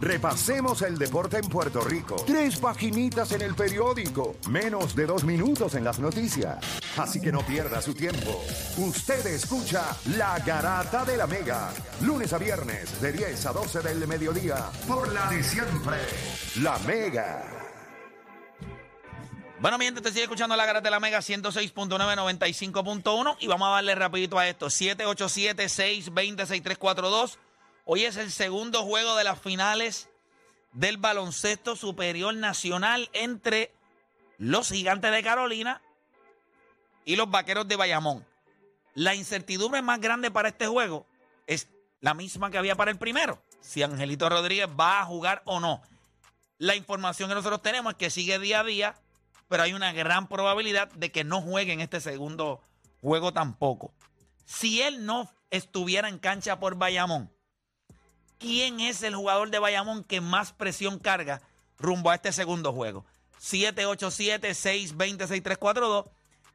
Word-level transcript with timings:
Repasemos 0.00 0.80
el 0.82 0.96
deporte 0.96 1.36
en 1.36 1.48
Puerto 1.48 1.82
Rico. 1.82 2.16
Tres 2.26 2.56
paginitas 2.56 3.32
en 3.32 3.42
el 3.42 3.54
periódico. 3.54 4.36
Menos 4.48 4.96
de 4.96 5.04
dos 5.04 5.24
minutos 5.24 5.74
en 5.74 5.84
las 5.84 5.98
noticias. 5.98 6.56
Así 6.96 7.20
que 7.20 7.30
no 7.30 7.42
pierda 7.42 7.82
su 7.82 7.92
tiempo. 7.92 8.42
Usted 8.78 9.26
escucha 9.26 9.84
La 10.16 10.38
Garata 10.38 11.04
de 11.04 11.18
la 11.18 11.26
Mega. 11.26 11.70
Lunes 12.00 12.32
a 12.32 12.38
viernes 12.38 12.98
de 13.00 13.12
10 13.12 13.46
a 13.46 13.52
12 13.52 13.80
del 13.80 14.08
mediodía. 14.08 14.70
Por 14.88 15.12
la 15.12 15.28
de 15.30 15.42
siempre. 15.42 15.98
La 16.62 16.78
Mega. 16.80 17.44
Bueno, 19.60 19.76
mi 19.76 19.84
gente, 19.84 20.00
te 20.00 20.08
sigue 20.08 20.22
escuchando 20.22 20.56
la 20.56 20.64
Garata 20.64 20.84
de 20.84 20.90
la 20.90 21.00
Mega 21.00 21.18
106.995.1 21.18 23.36
y 23.40 23.48
vamos 23.48 23.68
a 23.68 23.72
darle 23.72 23.94
rapidito 23.94 24.38
a 24.38 24.48
esto. 24.48 24.68
787-620-6342. 24.68 27.36
Hoy 27.92 28.04
es 28.04 28.16
el 28.16 28.30
segundo 28.30 28.84
juego 28.84 29.16
de 29.16 29.24
las 29.24 29.40
finales 29.40 30.08
del 30.74 30.96
baloncesto 30.96 31.74
superior 31.74 32.32
nacional 32.32 33.10
entre 33.12 33.74
los 34.38 34.68
gigantes 34.68 35.10
de 35.10 35.24
Carolina 35.24 35.82
y 37.04 37.16
los 37.16 37.28
vaqueros 37.28 37.66
de 37.66 37.74
Bayamón. 37.74 38.24
La 38.94 39.16
incertidumbre 39.16 39.82
más 39.82 40.00
grande 40.00 40.30
para 40.30 40.50
este 40.50 40.68
juego 40.68 41.04
es 41.48 41.66
la 42.00 42.14
misma 42.14 42.52
que 42.52 42.58
había 42.58 42.76
para 42.76 42.92
el 42.92 42.96
primero. 42.96 43.42
Si 43.60 43.82
Angelito 43.82 44.28
Rodríguez 44.28 44.68
va 44.68 45.00
a 45.00 45.06
jugar 45.06 45.42
o 45.44 45.58
no. 45.58 45.82
La 46.58 46.76
información 46.76 47.28
que 47.28 47.34
nosotros 47.34 47.60
tenemos 47.60 47.94
es 47.94 47.98
que 47.98 48.10
sigue 48.10 48.38
día 48.38 48.60
a 48.60 48.64
día, 48.64 48.94
pero 49.48 49.64
hay 49.64 49.72
una 49.72 49.92
gran 49.92 50.28
probabilidad 50.28 50.92
de 50.92 51.10
que 51.10 51.24
no 51.24 51.42
juegue 51.42 51.72
en 51.72 51.80
este 51.80 52.00
segundo 52.00 52.62
juego 53.00 53.32
tampoco. 53.32 53.92
Si 54.44 54.80
él 54.80 55.04
no 55.04 55.28
estuviera 55.50 56.08
en 56.08 56.20
cancha 56.20 56.60
por 56.60 56.76
Bayamón, 56.76 57.32
¿quién 58.40 58.80
es 58.80 59.04
el 59.04 59.14
jugador 59.14 59.50
de 59.50 59.60
Bayamón 59.60 60.02
que 60.02 60.20
más 60.20 60.52
presión 60.52 60.98
carga 60.98 61.40
rumbo 61.78 62.10
a 62.10 62.16
este 62.16 62.32
segundo 62.32 62.72
juego? 62.72 63.04
787-620-6342. 63.38 66.10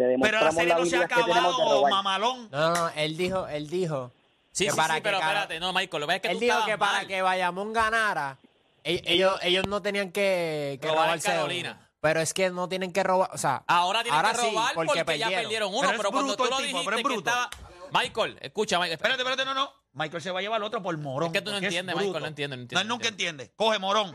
Te 0.09 0.19
Pero 0.21 0.41
la 0.41 0.53
serie 0.53 0.75
no 0.75 0.87
se 0.87 0.97
ha 0.97 1.07
que 1.09 1.15
acabado, 1.15 1.89
mamalón. 1.89 2.49
No, 2.51 2.75
no, 2.75 2.89
él 2.97 3.17
dijo, 3.17 3.47
él 3.49 3.69
dijo. 3.69 4.13
Sí, 4.51 4.67
que 4.67 4.71
sí, 4.73 4.77
para 4.77 4.95
sí, 4.95 5.01
que 5.01 5.05
pero 5.05 5.19
espérate, 5.19 5.61
no, 5.61 5.73
Michael, 5.73 6.01
lo 6.03 6.07
que 6.07 6.15
es 6.17 6.21
que 6.21 6.29
Él 6.29 6.35
tú 6.35 6.41
dijo 6.41 6.65
que 6.67 6.77
para 6.77 6.93
mal. 6.93 7.07
que 7.07 7.23
Bayamón 7.23 7.73
ganara, 7.73 8.37
e- 8.85 9.03
ellos, 9.07 9.39
ellos 9.43 9.67
no 9.67 9.81
tenían 9.81 10.13
que, 10.13 10.79
que 10.83 10.89
Robar 10.89 11.05
robarse 11.07 11.29
Carolina. 11.29 11.79
uno. 11.79 11.89
Pero 12.03 12.21
es 12.21 12.35
que 12.35 12.51
no 12.51 12.69
tienen 12.69 12.93
que 12.93 13.03
robar, 13.03 13.31
o 13.33 13.39
sea, 13.39 13.63
Ahora 13.67 14.03
tienen 14.03 14.21
que 14.23 14.35
sí, 14.35 14.47
robar 14.51 14.75
porque, 14.75 15.19
ya 15.19 15.29
perdieron. 15.29 15.75
uno, 15.75 15.89
Pero 15.97 16.11
cuando 16.11 16.37
tú 16.37 16.45
lo 16.45 16.57
tipo, 16.57 16.61
dijiste 16.61 16.85
pero 16.85 16.97
es 16.97 17.03
que 17.03 17.09
bruto. 17.09 17.31
estaba... 17.31 17.51
Michael, 17.93 18.39
escucha, 18.41 18.79
Michael, 18.79 18.95
espérate. 18.95 19.23
Espérate, 19.23 19.45
no, 19.45 19.55
no. 19.55 19.73
Michael 19.95 20.23
se 20.23 20.31
va 20.31 20.39
a 20.41 20.43
llevar 20.43 20.57
al 20.57 20.65
otro 20.65 20.83
por 20.83 20.97
morón. 20.99 21.29
Es 21.29 21.33
que 21.33 21.43
tú 21.43 21.51
no 21.51 21.59
entiendes. 21.59 21.95
Michael, 21.95 22.21
no 22.23 22.27
entiendes, 22.27 22.59
no 22.59 22.63
entiendes, 22.63 22.83
él 22.83 22.89
no 22.89 22.95
nunca 22.95 23.09
entiende. 23.09 23.53
Coge 23.57 23.79
morón. 23.79 24.15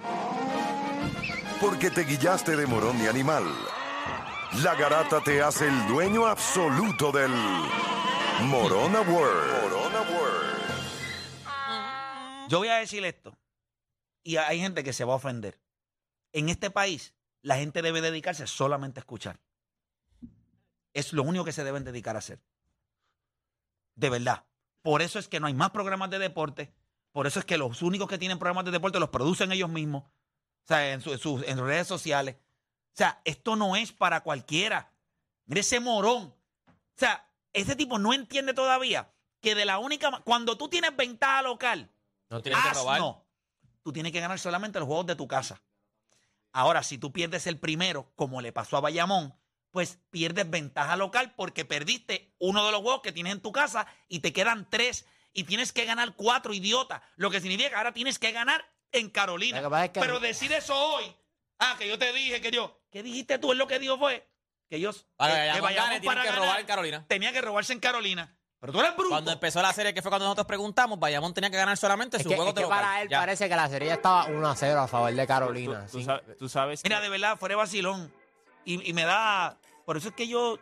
Porque 1.62 1.90
te 1.90 2.04
guillaste 2.04 2.56
de 2.56 2.66
morón 2.68 3.00
de 3.00 3.10
animal. 3.10 3.44
La 4.64 4.76
garata 4.76 5.22
te 5.22 5.42
hace 5.42 5.68
el 5.68 5.88
dueño 5.88 6.26
absoluto 6.26 7.12
del 7.12 7.32
Morona 8.44 9.02
World. 9.02 9.62
Morona 9.62 10.02
World. 10.02 10.58
Yo 12.50 12.60
voy 12.60 12.70
a 12.70 12.76
decir 12.78 13.04
esto. 13.06 13.38
Y 14.24 14.38
hay 14.38 14.60
gente 14.60 14.84
que 14.84 14.94
se 14.94 15.04
va 15.06 15.14
a 15.14 15.18
ofender. 15.18 15.60
En 16.34 16.50
este 16.50 16.72
país, 16.72 17.14
la 17.42 17.58
gente 17.58 17.82
debe 17.82 18.02
dedicarse 18.02 18.48
solamente 18.48 19.00
a 19.00 19.02
escuchar. 19.02 19.40
Es 20.94 21.14
lo 21.14 21.24
único 21.24 21.46
que 21.46 21.52
se 21.52 21.64
deben 21.64 21.84
dedicar 21.84 22.16
a 22.16 22.20
hacer. 22.20 22.40
De 23.96 24.10
verdad. 24.10 24.46
Por 24.82 25.02
eso 25.02 25.20
es 25.20 25.28
que 25.28 25.40
no 25.40 25.48
hay 25.48 25.54
más 25.54 25.72
programas 25.72 26.10
de 26.10 26.20
deporte. 26.20 26.74
Por 27.12 27.28
eso 27.28 27.40
es 27.40 27.46
que 27.46 27.58
los 27.58 27.82
únicos 27.82 28.08
que 28.08 28.18
tienen 28.18 28.40
programas 28.40 28.66
de 28.66 28.72
deporte 28.72 29.00
los 29.00 29.10
producen 29.10 29.52
ellos 29.52 29.70
mismos. 29.70 30.04
O 30.04 30.68
sea, 30.68 30.94
en, 30.94 31.02
su- 31.02 31.12
en 31.14 31.20
sus 31.20 31.44
en 31.44 31.60
redes 31.60 31.88
sociales. 31.88 32.38
O 32.98 33.00
sea, 33.00 33.22
esto 33.26 33.56
no 33.56 33.76
es 33.76 33.92
para 33.92 34.22
cualquiera. 34.22 34.92
Mire 35.46 35.62
ese 35.62 35.80
morón. 35.80 36.34
O 36.68 36.74
sea, 36.96 37.30
ese 37.54 37.76
tipo 37.76 38.00
no 38.00 38.12
entiende 38.12 38.56
todavía 38.56 39.14
que 39.40 39.54
de 39.54 39.66
la 39.66 39.78
única... 39.78 40.10
Cuando 40.24 40.58
tú 40.58 40.68
tienes 40.68 40.96
ventaja 40.98 41.44
local, 41.44 41.92
No 42.28 42.42
tienen 42.42 42.60
que 42.60 42.72
robar. 42.72 43.18
Tú 43.84 43.94
tienes 43.94 44.12
que 44.12 44.20
ganar 44.20 44.40
solamente 44.40 44.80
los 44.80 44.88
juegos 44.88 45.06
de 45.06 45.16
tu 45.16 45.28
casa. 45.28 45.62
Ahora, 46.52 46.82
si 46.82 46.98
tú 46.98 47.12
pierdes 47.12 47.46
el 47.46 47.60
primero, 47.60 48.12
como 48.16 48.42
le 48.42 48.52
pasó 48.52 48.78
a 48.78 48.82
Bayamón, 48.82 49.36
pues 49.70 50.00
pierdes 50.10 50.50
ventaja 50.50 50.96
local 50.96 51.36
porque 51.36 51.66
perdiste 51.66 52.34
uno 52.40 52.66
de 52.66 52.72
los 52.72 52.82
juegos 52.82 53.04
que 53.04 53.12
tienes 53.12 53.34
en 53.34 53.42
tu 53.42 53.52
casa 53.52 53.86
y 54.08 54.22
te 54.22 54.34
quedan 54.34 54.68
tres 54.72 55.06
y 55.34 55.44
tienes 55.44 55.72
que 55.72 55.86
ganar 55.86 56.16
cuatro, 56.16 56.52
idiota. 56.52 57.04
Lo 57.16 57.30
que 57.30 57.42
significa 57.42 57.70
que 57.70 57.76
ahora 57.76 57.94
tienes 57.94 58.18
que 58.18 58.32
ganar 58.32 58.66
en 58.92 59.12
Carolina. 59.12 59.62
Pero 59.94 60.20
decir 60.20 60.52
eso 60.52 60.76
hoy, 60.76 61.16
ah, 61.60 61.76
que 61.78 61.88
yo 61.88 61.98
te 61.98 62.12
dije 62.14 62.42
que 62.42 62.52
yo, 62.52 62.80
¿qué 62.92 63.04
dijiste 63.04 63.38
tú? 63.40 63.52
Es 63.52 63.58
lo 63.58 63.68
que 63.68 63.80
dijo 63.80 63.98
fue 63.98 64.28
que 64.70 64.76
ellos, 64.78 65.06
Para 65.16 65.34
que- 65.34 65.40
que 65.40 65.46
que 65.56 65.62
Bayamón 65.62 65.70
Bayamón 65.70 65.90
gane, 65.92 66.06
para 66.06 66.22
que 66.22 66.28
ganar 66.28 66.42
robar 66.44 66.60
en 66.60 66.66
Carolina. 66.66 67.06
tenía 67.08 67.32
que 67.32 67.42
robarse 67.42 67.74
en 67.74 67.80
Carolina. 67.80 68.34
Pero 68.60 68.74
tú 68.74 68.80
eres 68.80 68.94
bruto. 68.96 69.10
Cuando 69.10 69.32
empezó 69.32 69.62
la 69.62 69.72
serie, 69.72 69.94
que 69.94 70.02
fue 70.02 70.10
cuando 70.10 70.26
nosotros 70.26 70.48
preguntamos, 70.48 70.98
Bayamón 71.00 71.32
tenía 71.34 71.50
que 71.52 71.58
ganar 71.58 71.78
solamente 71.78 72.18
Es 72.18 72.24
su 72.24 72.30
que, 72.30 72.36
juego 72.36 72.50
es 72.50 72.56
de 72.56 72.62
que 72.62 72.66
local. 72.66 72.80
para 72.80 73.02
él 73.04 73.08
Ya. 73.10 73.20
parece 73.20 73.48
que 73.48 73.56
la 73.56 73.70
serie 73.70 73.92
estaba 73.94 74.26
1 74.26 74.48
a 74.50 74.56
0 74.56 74.80
a 74.82 74.88
favor 74.88 75.14
de 75.14 75.28
Carolina. 75.28 75.86
Tú, 75.92 76.00
sí. 76.00 76.04
sabes, 76.06 76.38
tú 76.38 76.50
sabes 76.50 76.82
que- 76.82 76.90
Mira, 76.90 77.00
de 77.00 77.10
verdad, 77.10 77.38
fuera 77.38 77.54
de 77.54 77.58
vacilón. 77.58 78.12
Y, 78.66 78.90
y 78.90 78.94
me 78.94 79.04
da. 79.04 79.58
Por 79.86 79.96
eso 79.98 80.10
es 80.10 80.16
que 80.16 80.28
yo. 80.28 80.58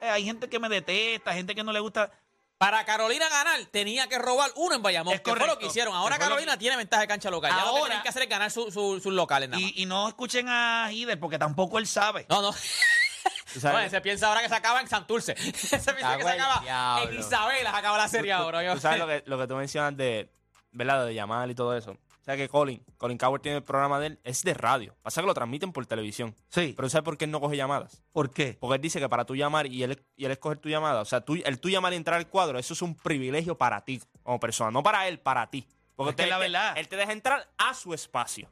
eh, 0.00 0.08
hay 0.08 0.24
gente 0.24 0.48
que 0.48 0.58
me 0.58 0.68
detesta, 0.68 1.32
gente 1.34 1.54
que 1.54 1.62
no 1.62 1.72
le 1.72 1.80
gusta. 1.80 2.10
Para 2.58 2.84
Carolina 2.86 3.28
ganar, 3.28 3.60
tenía 3.70 4.08
que 4.08 4.18
robar 4.18 4.50
uno 4.56 4.74
en 4.76 4.82
Bayamón. 4.82 5.12
Es 5.14 5.20
que 5.20 5.30
fue 5.30 5.34
lo 5.34 5.40
correcto. 5.40 5.58
que 5.60 5.66
hicieron. 5.66 5.94
Ahora 5.94 6.18
Carolina 6.18 6.52
que- 6.52 6.58
tiene 6.58 6.76
ventaja 6.76 7.02
de 7.02 7.08
cancha 7.08 7.30
local. 7.30 7.50
Ya 7.50 7.56
lo 7.58 7.62
que 7.64 7.68
Ahora- 7.68 7.84
tienen 7.86 8.02
que 8.02 8.08
hacer 8.08 8.22
es 8.22 8.28
ganar 8.30 8.50
su- 8.50 8.70
su- 8.70 8.98
sus 9.00 9.12
locales 9.12 9.50
nada 9.50 9.60
más. 9.60 9.70
Y, 9.72 9.82
y 9.82 9.86
no 9.86 10.08
escuchen 10.08 10.48
a 10.48 10.88
Hider 10.90 11.20
porque 11.20 11.38
tampoco 11.38 11.78
él 11.78 11.86
sabe. 11.86 12.24
No, 12.30 12.40
no. 12.40 12.50
Oye, 13.74 13.90
se 13.90 14.00
piensa 14.00 14.28
ahora 14.28 14.40
que 14.42 14.48
se 14.48 14.54
acaba 14.54 14.80
en 14.80 14.88
Santurce. 14.88 15.34
se 15.36 15.52
piensa 15.52 15.94
que 15.94 16.00
se 16.02 16.04
acaba 16.28 16.60
diablo. 16.62 17.10
en 17.10 17.18
Isabela. 17.20 17.70
Se 17.72 17.76
acaba 17.76 17.98
la 17.98 18.08
serie 18.08 18.32
tú- 18.34 18.38
ahora. 18.38 18.74
Tú 18.74 18.80
sabes 18.80 18.98
lo 19.00 19.06
que, 19.06 19.22
lo 19.26 19.38
que 19.38 19.46
tú 19.46 19.54
mencionas 19.56 19.96
de, 19.96 20.30
¿verdad? 20.72 21.04
De 21.06 21.12
llamar 21.14 21.50
y 21.50 21.54
todo 21.54 21.76
eso. 21.76 21.96
O 22.26 22.28
sea 22.28 22.36
que 22.36 22.48
Colin, 22.48 22.82
Colin 22.98 23.18
Coward 23.18 23.40
tiene 23.40 23.58
el 23.58 23.62
programa 23.62 24.00
de 24.00 24.08
él, 24.08 24.18
es 24.24 24.42
de 24.42 24.52
radio. 24.52 24.96
Pasa 25.02 25.20
que 25.20 25.28
lo 25.28 25.34
transmiten 25.34 25.70
por 25.72 25.86
televisión. 25.86 26.34
Sí. 26.48 26.72
Pero 26.76 26.88
¿sabes 26.88 27.04
por 27.04 27.16
qué 27.16 27.24
él 27.26 27.30
no 27.30 27.40
coge 27.40 27.56
llamadas? 27.56 28.02
¿Por 28.10 28.30
qué? 28.32 28.56
Porque 28.58 28.74
él 28.74 28.80
dice 28.80 28.98
que 28.98 29.08
para 29.08 29.24
tú 29.24 29.36
llamar 29.36 29.66
y 29.68 29.84
él, 29.84 30.02
y 30.16 30.24
él 30.24 30.32
escoger 30.32 30.58
tu 30.58 30.68
llamada, 30.68 31.02
o 31.02 31.04
sea, 31.04 31.20
tú, 31.20 31.34
el 31.44 31.60
tú 31.60 31.68
llamar 31.70 31.92
y 31.92 31.96
entrar 31.96 32.16
al 32.18 32.26
cuadro, 32.28 32.58
eso 32.58 32.74
es 32.74 32.82
un 32.82 32.96
privilegio 32.96 33.56
para 33.56 33.84
ti 33.84 34.02
como 34.24 34.40
persona, 34.40 34.72
no 34.72 34.82
para 34.82 35.06
él, 35.06 35.20
para 35.20 35.48
ti. 35.48 35.68
Porque 35.94 36.10
Es 36.10 36.16
que 36.16 36.22
te- 36.24 36.28
la 36.28 36.38
verdad- 36.38 36.76
él 36.76 36.88
te 36.88 36.96
deja 36.96 37.12
entrar 37.12 37.48
a 37.58 37.72
su 37.74 37.94
espacio. 37.94 38.50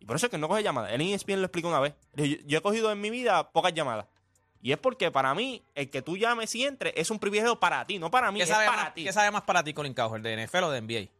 Y 0.00 0.06
por 0.06 0.16
eso 0.16 0.26
es 0.26 0.30
que 0.30 0.36
no 0.38 0.48
coge 0.48 0.64
llamadas. 0.64 0.90
Él 0.90 1.00
en 1.00 1.08
ESPN 1.14 1.36
lo 1.40 1.46
explica 1.46 1.68
una 1.68 1.78
vez. 1.78 1.94
Yo, 2.16 2.24
yo 2.44 2.58
he 2.58 2.62
cogido 2.62 2.90
en 2.90 3.00
mi 3.00 3.10
vida 3.10 3.48
pocas 3.52 3.72
llamadas. 3.72 4.06
Y 4.60 4.72
es 4.72 4.78
porque 4.78 5.12
para 5.12 5.32
mí, 5.36 5.62
el 5.76 5.88
que 5.88 6.02
tú 6.02 6.16
llames 6.16 6.52
y 6.56 6.64
entres 6.64 6.92
es 6.96 7.10
un 7.12 7.20
privilegio 7.20 7.60
para 7.60 7.86
ti, 7.86 8.00
no 8.00 8.10
para 8.10 8.32
mí, 8.32 8.38
¿Qué 8.40 8.42
es 8.42 8.48
sabe, 8.48 8.66
para 8.66 8.82
más, 8.86 8.94
ti. 8.94 9.04
¿Qué 9.04 9.12
sabe 9.12 9.30
más 9.30 9.42
para 9.42 9.62
ti, 9.62 9.72
Colin 9.72 9.94
Cowherd, 9.94 10.22
de 10.22 10.32
NFL 10.46 10.64
o 10.64 10.70
de 10.72 10.80
NBA? 10.80 11.10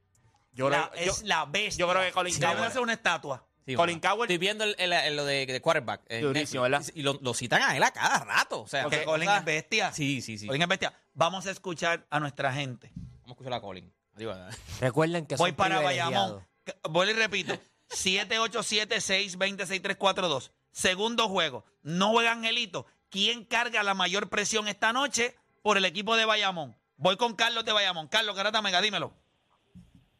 Yo 0.54 0.68
La- 0.70 0.90
creo- 0.90 1.04
yo- 1.06 1.12
es 1.12 1.22
la 1.24 1.44
bestia. 1.46 1.80
yo 1.84 1.88
creo 1.90 2.02
que 2.02 2.12
Colin 2.12 2.38
Debe 2.40 2.52
Cowherd- 2.54 2.66
hacer 2.66 2.80
una 2.80 2.92
estatua. 2.94 3.44
Sí, 3.66 3.74
Colin 3.76 3.98
bueno. 4.00 4.22
Estoy 4.24 4.38
viendo 4.38 4.64
el, 4.64 4.74
el- 4.78 4.92
el- 4.92 5.16
lo 5.16 5.24
de, 5.24 5.46
de 5.46 5.60
quarterback. 5.60 6.02
en 6.08 6.22
Durísimo, 6.22 6.62
Netflix. 6.68 6.86
¿verdad? 6.92 6.94
Y 6.94 7.02
lo, 7.02 7.18
lo 7.22 7.34
citan 7.34 7.62
a 7.62 7.76
él 7.76 7.82
a 7.82 7.90
cada 7.92 8.24
rato. 8.24 8.62
O 8.62 8.68
sea, 8.68 8.82
Porque 8.84 9.00
que- 9.00 9.04
Colin 9.04 9.28
o 9.28 9.32
sea, 9.32 9.38
es 9.40 9.44
bestia. 9.44 9.92
Sí, 9.92 10.22
sí, 10.22 10.38
sí. 10.38 10.46
Colin 10.46 10.62
es 10.62 10.68
bestia. 10.68 10.92
Vamos 11.14 11.46
a 11.46 11.50
escuchar 11.50 12.06
a 12.10 12.20
nuestra 12.20 12.52
gente. 12.52 12.90
Vamos 12.94 13.28
a 13.28 13.30
escuchar 13.30 13.52
a 13.54 13.60
Colin. 13.60 13.92
Recuerden 14.80 15.26
que 15.26 15.34
Voy 15.36 15.50
son 15.50 15.56
para 15.56 15.76
privilegiados. 15.78 16.12
Bayamón. 16.12 16.46
Voy 16.90 17.10
y 17.10 17.12
repito. 17.14 17.58
787-620-6342. 17.88 20.50
Segundo 20.72 21.28
juego. 21.28 21.64
No 21.82 22.10
juega 22.10 22.32
Angelito. 22.32 22.86
¿Quién 23.10 23.44
carga 23.44 23.82
la 23.82 23.94
mayor 23.94 24.28
presión 24.28 24.66
esta 24.68 24.92
noche 24.92 25.36
por 25.62 25.76
el 25.78 25.84
equipo 25.84 26.16
de 26.16 26.24
Bayamón? 26.24 26.76
Voy 26.96 27.16
con 27.16 27.34
Carlos 27.34 27.64
de 27.64 27.72
Bayamón. 27.72 28.08
Carlos 28.08 28.34
Garata 28.34 28.60
Mega, 28.62 28.80
dímelo. 28.80 29.14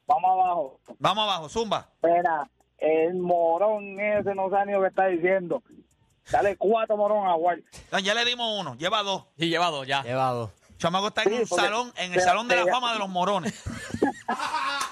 Vamos 0.07 0.31
abajo. 0.31 0.81
Vamos 0.99 1.25
abajo, 1.25 1.49
Zumba. 1.49 1.89
Espera, 2.03 2.49
el 2.79 3.15
morón 3.15 3.99
ese 4.01 4.35
no 4.35 4.51
sabe 4.51 4.67
ni 4.67 4.73
lo 4.73 4.83
que 4.83 4.89
está 4.89 5.07
diciendo. 5.07 5.63
Dale 6.31 6.57
cuatro 6.57 6.97
morón 6.97 7.27
a. 7.27 7.35
Ah, 7.93 8.01
Ya 8.01 8.15
le 8.15 8.25
dimos 8.25 8.59
uno, 8.61 8.75
lleva 8.77 9.03
dos. 9.03 9.25
Y 9.37 9.49
llevado 9.49 9.85
ya. 9.85 10.03
Llevado. 10.03 10.53
Chamaco 10.79 11.09
está 11.09 11.23
en 11.23 11.29
Sí, 11.31 11.35
un 11.41 11.47
salón, 11.47 11.93
en 11.97 12.13
el 12.13 12.21
salón 12.21 12.49
de 12.49 12.57
la 12.57 12.67
fama 12.67 12.93
de 12.93 12.99
los 12.99 13.09
morones. 13.09 13.55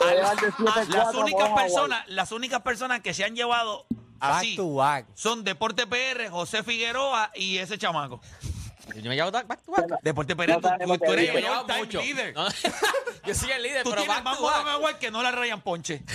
Las 0.00 0.86
cuatro 0.90 1.20
únicas 1.20 1.50
personas, 1.50 2.08
las 2.08 2.32
únicas 2.32 2.60
personas 2.62 3.00
que 3.00 3.14
se 3.14 3.24
han 3.24 3.34
llevado 3.36 3.86
Back 4.18 4.32
así 4.34 4.56
to 4.56 4.74
back. 4.74 5.06
son 5.14 5.44
Deporte 5.44 5.86
PR, 5.86 6.28
José 6.28 6.62
Figueroa 6.62 7.30
y 7.34 7.58
ese 7.58 7.78
chamaco. 7.78 8.20
Yo 8.96 9.08
me 9.08 9.14
llevo 9.16 9.30
back 9.30 9.62
to 9.64 9.72
back. 9.72 10.00
Deporte 10.02 10.34
Perea, 10.36 10.58
No 10.58 10.96
tú, 10.98 10.98
tú 10.98 11.12
eres 11.12 11.28
el 11.30 11.34
leader. 11.92 12.34
No, 12.34 12.48
yo 13.24 13.34
soy 13.34 13.50
el 13.52 13.62
líder, 13.62 13.82
Tú 13.84 13.90
pero 13.90 14.02
tienes 14.02 14.16
back 14.16 14.24
más 14.24 14.36
to 14.36 14.42
morón 14.42 14.64
back. 14.64 14.74
agua 14.74 14.98
que 14.98 15.10
no 15.10 15.22
la 15.22 15.30
rayan 15.30 15.60
ponche. 15.60 16.02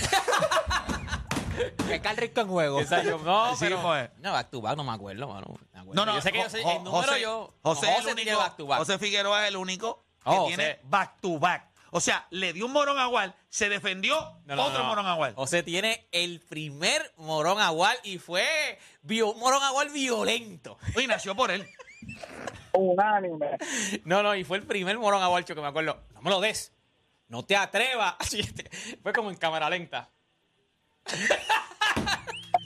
Que 1.88 2.00
Cal 2.00 2.16
Rico 2.16 2.40
en 2.42 2.48
juego. 2.48 2.80
Exacto, 2.80 3.18
no, 3.24 3.50
Sí, 3.56 3.64
pero, 3.64 3.82
pues. 3.82 4.08
no, 4.18 4.30
back 4.32 4.48
to 4.50 4.60
back 4.60 4.76
no 4.76 4.84
me 4.84 4.92
acuerdo, 4.92 5.26
mano. 5.26 5.58
Me 5.72 5.80
acuerdo. 5.80 5.94
No, 5.94 6.06
no, 6.06 6.14
yo 6.14 6.20
sé 6.22 6.30
que 6.30 6.38
yo 6.38 6.44
Jo- 6.48 6.56
el 6.56 6.84
número 6.84 6.90
José, 7.08 7.20
yo. 7.20 7.54
José, 7.62 7.86
no, 7.86 7.92
es 7.92 7.98
el 7.98 8.14
tiene 8.14 8.30
único, 8.30 8.38
back 8.44 8.56
to 8.56 8.66
back. 8.66 8.78
José 8.78 8.98
Figueroa 8.98 9.42
es 9.42 9.48
el 9.48 9.56
único 9.56 10.04
que 10.22 10.30
Oh, 10.30 10.46
tiene 10.46 10.64
José. 10.64 10.80
back 10.84 11.20
to 11.20 11.38
back. 11.40 11.68
O 11.90 12.00
sea, 12.00 12.26
le 12.30 12.52
dio 12.52 12.66
un 12.66 12.72
morón 12.72 12.98
a 12.98 13.08
Wal, 13.08 13.34
se 13.48 13.68
defendió, 13.70 14.20
No, 14.44 14.54
no, 14.54 14.66
otro 14.66 14.80
no. 14.80 14.84
morón 14.84 15.06
a 15.06 15.14
Wal. 15.16 15.34
José 15.34 15.62
tiene 15.64 16.06
el 16.12 16.40
primer 16.40 17.12
morón 17.16 17.58
agual 17.60 17.96
y 18.04 18.18
fue 18.18 18.78
vio- 19.02 19.32
un 19.32 19.40
morón 19.40 19.62
agual 19.64 19.88
violento. 19.88 20.78
Y 20.96 21.06
nació 21.08 21.34
por 21.34 21.50
él. 21.50 21.66
Unánime. 22.72 23.58
No, 24.04 24.22
no, 24.22 24.34
y 24.34 24.44
fue 24.44 24.58
el 24.58 24.64
primer 24.64 24.98
morón 24.98 25.22
agualcho 25.22 25.54
que 25.54 25.60
me 25.60 25.66
acuerdo. 25.68 26.00
No 26.14 26.22
me 26.22 26.30
lo 26.30 26.40
des. 26.40 26.72
No 27.28 27.44
te 27.44 27.56
atrevas. 27.56 28.14
Este, 28.34 28.68
fue 29.02 29.12
como 29.12 29.30
en 29.30 29.36
cámara 29.36 29.68
lenta. 29.70 30.10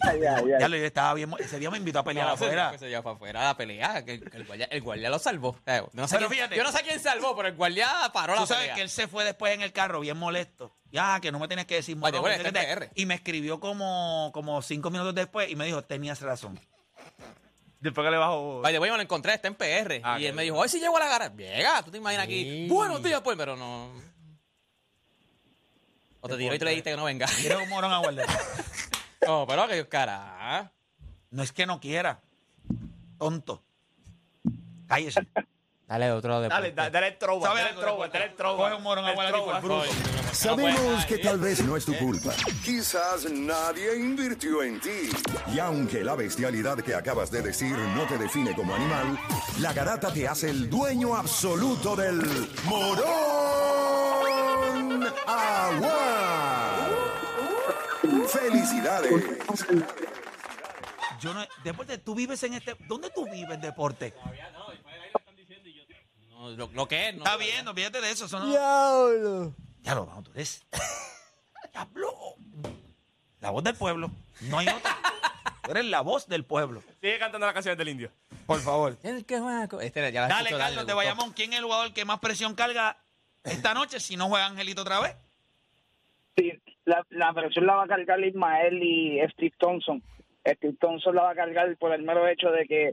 Ay, 0.04 0.18
ay, 0.24 0.44
ay. 0.52 0.60
Ya 0.60 0.68
lo 0.68 0.76
yo 0.76 0.84
estaba 0.84 1.14
bien. 1.14 1.32
Ese 1.38 1.58
día 1.60 1.70
me 1.70 1.78
invitó 1.78 2.00
a 2.00 2.04
pelear 2.04 2.26
No, 2.26 2.32
afuera. 2.32 2.72
Se, 2.72 2.78
se 2.80 2.88
llevó 2.88 3.02
para 3.04 3.14
afuera 3.16 3.50
a 3.50 3.56
pelear. 3.56 4.04
Que, 4.04 4.20
que 4.20 4.36
el, 4.36 4.44
guardia, 4.44 4.66
el 4.70 4.82
guardia 4.82 5.10
lo 5.10 5.18
salvó. 5.18 5.56
No 5.92 6.08
sé 6.08 6.16
Pero 6.16 6.28
quién- 6.28 6.38
fíjate. 6.40 6.56
yo 6.56 6.64
no 6.64 6.72
sé 6.72 6.82
quién 6.82 6.98
salvó, 7.00 7.36
pero 7.36 7.48
el 7.48 7.54
guardia 7.54 7.88
paró 8.12 8.34
la 8.34 8.40
Tú 8.40 8.46
sabes 8.46 8.62
pelea. 8.64 8.74
que 8.76 8.82
él 8.82 8.90
se 8.90 9.06
fue 9.06 9.24
después 9.24 9.54
en 9.54 9.62
el 9.62 9.72
carro 9.72 10.00
bien 10.00 10.16
molesto. 10.16 10.76
Ya, 10.90 11.20
que 11.20 11.30
no 11.30 11.38
me 11.38 11.46
tienes 11.46 11.66
que 11.66 11.76
decir 11.76 11.96
bueno, 11.96 12.26
etcétera. 12.28 12.74
PR. 12.80 12.90
Y 12.96 13.06
me 13.06 13.14
escribió 13.14 13.60
como, 13.60 14.30
como 14.34 14.60
cinco 14.62 14.90
minutos 14.90 15.14
después 15.14 15.48
y 15.50 15.56
me 15.56 15.64
dijo, 15.66 15.82
tenías 15.82 16.20
razón. 16.20 16.58
Después 17.82 18.04
que 18.04 18.12
le 18.12 18.16
bajo. 18.16 18.60
Vaya, 18.60 18.78
voy, 18.78 18.90
me 18.90 18.96
lo 18.96 19.02
encontré, 19.02 19.34
está 19.34 19.48
en 19.48 19.56
PR. 19.56 20.00
Ah, 20.04 20.18
y 20.20 20.26
él 20.26 20.34
me 20.34 20.44
dijo, 20.44 20.56
hoy 20.56 20.68
sí 20.68 20.78
llego 20.78 20.96
a 20.96 21.00
la 21.00 21.08
gara. 21.08 21.34
Llega, 21.34 21.82
tú 21.82 21.90
te 21.90 21.98
imaginas 21.98 22.24
aquí. 22.24 22.68
Buenos 22.68 23.02
días, 23.02 23.20
pues, 23.22 23.36
pero 23.36 23.56
no. 23.56 23.90
O 26.20 26.28
te 26.28 26.36
tiró 26.36 26.54
y 26.54 26.58
te 26.60 26.64
le 26.64 26.70
dijiste 26.70 26.90
que 26.90 26.96
no 26.96 27.04
venga. 27.04 27.26
Quiero 27.26 27.60
un 27.60 27.68
morón 27.68 27.92
a 27.92 27.98
guardar. 27.98 28.26
No, 29.24 29.46
pero 29.46 29.88
cara. 29.88 30.72
No 31.30 31.44
es 31.44 31.52
que 31.52 31.64
no 31.64 31.78
quiera. 31.78 32.20
Tonto. 33.18 33.62
Cállese. 34.88 35.28
Dale 35.92 36.10
otro 36.10 36.40
de 36.40 36.48
Dale, 36.48 36.72
dale, 36.72 36.90
dale 36.90 37.08
el 37.08 37.18
¿Sabes 37.20 37.42
dale 37.42 37.60
el 37.68 37.76
dale 38.10 38.24
el 38.24 38.34
throwback. 38.34 38.56
Coge 38.56 38.74
un 38.76 38.82
morón 38.82 39.04
El 39.04 39.60
bruto. 39.60 39.84
Sabemos 40.32 41.04
que 41.04 41.18
tal 41.18 41.38
vez 41.38 41.62
no 41.62 41.76
es 41.76 41.84
tu 41.84 41.94
culpa. 41.98 42.32
Quizás 42.64 43.30
nadie 43.30 43.98
invirtió 43.98 44.62
en 44.62 44.80
ti. 44.80 45.10
Y 45.52 45.58
aunque 45.58 46.02
la 46.02 46.14
bestialidad 46.14 46.78
que 46.78 46.94
acabas 46.94 47.30
de 47.30 47.42
decir 47.42 47.76
no 47.76 48.06
te 48.06 48.16
define 48.16 48.54
como 48.54 48.74
animal, 48.74 49.18
la 49.60 49.74
garata 49.74 50.10
te 50.10 50.26
hace 50.26 50.48
el 50.48 50.70
dueño 50.70 51.14
absoluto 51.14 51.94
del 51.94 52.22
morón 52.64 53.02
agua. 55.26 56.88
¡Felicidades! 58.28 59.12
Yo 61.20 61.34
no, 61.34 61.44
deporte, 61.62 61.98
tú 61.98 62.14
vives 62.14 62.42
en 62.44 62.54
este. 62.54 62.76
¿Dónde 62.88 63.10
tú 63.10 63.26
vives, 63.30 63.60
deporte? 63.60 64.14
No, 66.42 66.50
lo, 66.50 66.68
lo 66.72 66.88
que 66.88 67.08
es, 67.08 67.14
no. 67.14 67.22
Está 67.24 67.36
bien, 67.36 67.64
no 67.64 67.72
fíjate 67.72 68.00
de 68.00 68.10
eso. 68.10 68.24
eso 68.26 68.38
no- 68.40 68.46
Diablo. 68.46 69.54
Ya 69.82 69.94
lo 69.94 70.06
vamos, 70.06 70.24
tú 70.24 70.30
eres. 70.34 70.64
Diablo. 71.72 72.12
La 73.40 73.50
voz 73.50 73.62
del 73.64 73.74
pueblo. 73.76 74.10
No 74.42 74.58
hay 74.58 74.68
otra. 74.68 74.96
Tú 75.62 75.70
eres 75.70 75.84
la 75.84 76.00
voz 76.00 76.26
del 76.26 76.44
pueblo. 76.44 76.82
Sigue 77.00 77.18
cantando 77.18 77.46
las 77.46 77.54
canciones 77.54 77.78
del 77.78 77.88
indio. 77.88 78.10
Por 78.46 78.58
favor. 78.60 78.96
El 79.04 79.24
que 79.24 79.38
juega 79.38 79.68
con- 79.68 79.82
Este, 79.82 80.00
ya 80.12 80.22
la 80.22 80.28
Dale, 80.28 80.48
escucho, 80.48 80.58
Carlos, 80.58 80.70
le 80.70 80.80
de 80.80 80.82
gustó. 80.92 80.96
Bayamón. 80.96 81.32
¿Quién 81.32 81.52
es 81.52 81.58
el 81.60 81.64
jugador 81.64 81.92
que 81.92 82.04
más 82.04 82.18
presión 82.18 82.54
carga 82.56 82.96
esta 83.44 83.72
noche 83.74 84.00
si 84.00 84.16
no 84.16 84.28
juega 84.28 84.46
Angelito 84.46 84.82
otra 84.82 85.00
vez? 85.00 85.16
Sí, 86.36 86.52
la, 86.84 87.04
la 87.10 87.32
presión 87.32 87.66
la 87.66 87.74
va 87.76 87.84
a 87.84 87.88
cargar 87.88 88.18
Ismael 88.24 88.82
y 88.82 89.20
Steve 89.32 89.54
Thompson. 89.58 90.02
Steve 90.44 90.76
Thompson 90.80 91.14
la 91.14 91.22
va 91.22 91.30
a 91.30 91.34
cargar 91.36 91.76
por 91.78 91.92
el 91.92 92.02
mero 92.02 92.26
hecho 92.26 92.48
de 92.50 92.66
que 92.66 92.92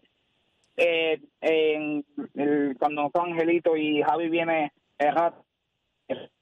eh, 0.80 1.22
en 1.42 2.06
el- 2.36 2.76
cuando 2.80 3.02
no 3.02 3.08
está 3.08 3.22
Angelito 3.22 3.76
y 3.76 4.02
Javi 4.02 4.30
viene 4.30 4.72
errado, 4.98 5.46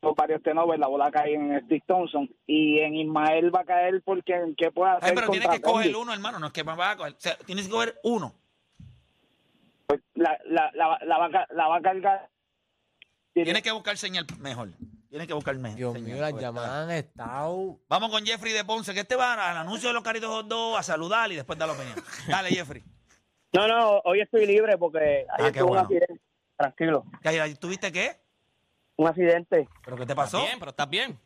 los 0.02 0.16
varios 0.16 0.42
tenovers, 0.42 0.80
la 0.80 0.88
bola 0.88 1.12
cae 1.12 1.34
en 1.34 1.60
Steve 1.66 1.84
Thompson 1.86 2.30
y 2.46 2.80
en 2.80 2.96
Ismael 2.96 3.54
va 3.54 3.62
a 3.62 3.66
caer 3.66 4.02
porque 4.06 4.34
en 4.34 4.56
qué 4.56 4.72
puede 4.72 4.92
hacer 4.92 5.10
Ay, 5.10 5.16
pero 5.16 5.30
tienes 5.30 5.48
contra 5.50 5.62
que 5.62 5.74
coger 5.74 5.96
uno, 5.96 6.14
hermano. 6.14 6.40
No 6.40 6.48
es 6.48 6.54
que 6.54 6.64
me 6.64 6.76
va 6.76 6.92
a 6.92 6.96
coger. 6.98 7.14
O 7.14 7.20
sea, 7.20 7.38
tienes 7.46 7.66
que 7.66 7.72
coger 7.72 8.00
uno. 8.04 8.34
Pues 9.88 10.02
la, 10.16 10.38
la, 10.46 10.72
la, 10.74 11.00
la 11.06 11.18
va, 11.18 11.48
la 11.50 11.68
va 11.68 11.78
a 11.78 11.82
cargar 11.82 12.30
Tienes 13.34 13.62
que 13.62 13.72
buscar 13.72 13.98
señal 13.98 14.26
mejor. 14.40 14.70
Tienes 15.10 15.28
que 15.28 15.34
buscar 15.34 15.56
mejor. 15.58 15.78
Dios 15.78 15.94
señal, 15.94 16.12
mío, 16.12 16.22
las 16.22 16.42
llamadas 16.42 16.72
han 16.72 16.92
estado. 16.92 17.78
Vamos 17.88 18.10
con 18.10 18.26
Jeffrey 18.26 18.52
de 18.54 18.66
Ponce, 18.66 18.94
que 18.94 19.02
este 19.02 19.16
va 19.16 19.34
al 19.52 19.58
anuncio 19.58 19.90
de 19.90 19.94
los 19.94 20.04
caritos 20.04 20.48
dog 20.48 20.78
a 20.78 20.84
saludar 20.84 21.32
y 21.32 21.36
después 21.36 21.58
da 21.60 21.68
la 21.68 21.74
opinión. 21.74 21.96
Dale, 22.28 22.50
Jeffrey. 22.50 22.84
No, 23.54 23.68
no, 23.68 24.02
hoy 24.04 24.22
estoy 24.22 24.46
libre 24.46 24.78
porque 24.78 25.00
ayer 25.00 25.28
Ah, 25.30 25.52
qué 25.52 25.60
tuve 25.60 25.70
bueno. 25.70 25.82
un 25.82 25.86
accidente. 25.86 26.22
Tranquilo. 26.58 27.04
¿Tuviste 27.60 27.92
qué? 27.92 28.12
un 28.98 29.08
accidente. 29.08 29.68
¿Pero 29.86 29.96
qué 29.96 30.06
te 30.08 30.16
pasó? 30.16 30.40
bien, 30.42 30.58
pero 30.58 30.72
estás 30.72 30.90
bien. 30.90 31.20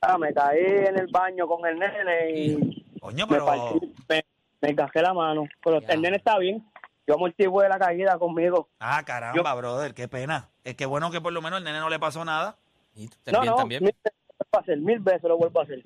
Ah, 0.00 0.16
me 0.16 0.32
caí 0.32 0.60
en 0.64 0.96
el 0.98 1.08
baño 1.08 1.46
con 1.48 1.66
el 1.66 1.76
nene 1.78 2.30
y 2.30 2.84
Coño, 3.00 3.26
me 3.26 3.32
pero. 3.32 3.46
partí, 3.46 3.94
me, 4.08 4.24
me 4.62 4.68
encajé 4.70 5.02
la 5.02 5.12
mano. 5.12 5.44
Pero 5.62 5.80
Ya. 5.80 5.88
el 5.88 6.00
nene 6.02 6.16
está 6.18 6.38
bien. 6.38 6.64
Yo 7.06 7.14
amortigué 7.16 7.68
la 7.68 7.78
caída 7.78 8.16
conmigo. 8.18 8.68
Ah, 8.78 9.02
caramba, 9.04 9.54
brother, 9.54 9.92
qué 9.92 10.06
pena. 10.06 10.48
Es 10.62 10.76
que 10.76 10.86
bueno 10.86 11.10
que 11.10 11.20
por 11.20 11.32
lo 11.32 11.42
menos 11.42 11.58
el 11.58 11.64
nene 11.64 11.80
no 11.80 11.90
le 11.90 11.98
pasó 11.98 12.24
nada. 12.24 12.56
Y 12.94 13.08
tú 13.08 13.16
No, 13.32 13.40
bien 13.40 13.50
no, 13.50 13.56
también. 13.56 13.82
mil 13.82 13.92
veces 14.04 14.12
lo 14.28 14.36
vuelvo 14.38 14.56
a 14.56 14.60
hacer, 14.60 14.78
mil 14.78 14.98
veces 15.00 15.22
lo 15.24 15.36
vuelvo 15.36 15.60
a 15.60 15.62
hacer. 15.64 15.84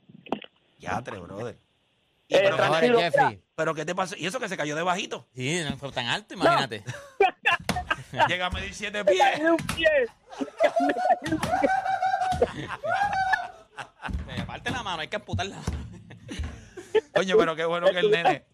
Ya, 0.79 1.03
tres, 1.03 1.21
brother. 1.21 1.57
Y 2.29 2.35
Eh, 2.37 2.41
pero, 2.43 2.57
tranquilo, 2.57 2.99
Jeffrey. 3.01 3.41
pero 3.55 3.75
¿qué 3.75 3.85
te 3.85 3.95
pasó? 3.95 4.17
¿Y 4.17 4.27
eso 4.27 4.41
que 4.41 4.49
se 4.49 4.57
cayó 4.57 4.75
de 4.77 4.83
bajito? 4.83 5.29
Sí, 5.35 5.61
no 5.69 5.77
fue 5.77 5.93
tan 5.93 6.07
alto, 6.07 6.35
imagínate. 6.35 6.83
Llega 8.29 8.47
a 8.47 8.51
medir 8.51 8.73
siete 8.75 9.03
Me 9.05 9.13
pies. 9.13 9.41
de 9.41 9.51
un 9.51 9.57
pie. 9.59 9.89
Eh, 14.29 14.41
Aparte 14.43 14.71
la 14.71 14.83
mano, 14.83 15.01
hay 15.03 15.09
que 15.09 15.17
amputarla. 15.17 15.57
Coño, 17.15 17.37
pero 17.39 17.57
qué 17.57 17.65
bueno 17.65 17.89
que 17.91 17.99
el 17.99 18.11
nene. 18.11 18.45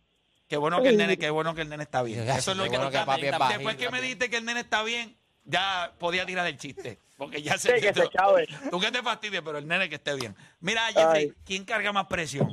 Qué 0.48 0.56
bueno 0.56 0.82
que 0.82 0.88
el 0.88 0.96
nene, 0.96 1.16
qué 1.18 1.30
bueno 1.30 1.54
que 1.54 1.62
el 1.62 1.68
nene 1.68 1.84
está 1.84 2.02
bien. 2.02 2.28
Eso 2.28 2.50
es 2.52 2.56
lo 2.56 2.64
que 2.64 2.70
bueno 2.70 2.90
que 2.90 2.98
papi 2.98 3.26
es 3.26 3.30
Después 3.32 3.60
bajito. 3.64 3.76
que 3.78 3.90
me 3.90 4.00
dijiste 4.00 4.30
que 4.30 4.38
el 4.38 4.44
nene 4.44 4.60
está 4.60 4.82
bien, 4.82 5.16
ya 5.44 5.92
podía 5.98 6.26
tirar 6.26 6.46
el 6.46 6.56
chiste. 6.56 6.98
Porque 7.16 7.42
ya 7.42 7.52
Sí, 7.58 7.68
sé 7.68 7.80
que 7.80 7.92
se 7.94 8.08
chave. 8.08 8.48
Tú 8.70 8.80
que 8.80 8.90
te 8.90 9.02
fastidies, 9.02 9.42
pero 9.44 9.58
el 9.58 9.68
nene 9.68 9.88
que 9.88 9.96
esté 9.96 10.14
bien. 10.14 10.34
Mira, 10.60 10.86
Jeffrey, 10.86 11.26
Ay. 11.28 11.32
¿quién 11.44 11.64
carga 11.64 11.92
más 11.92 12.06
presión? 12.06 12.52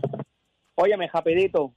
Óyeme, 0.80 1.10
rapidito. 1.12 1.74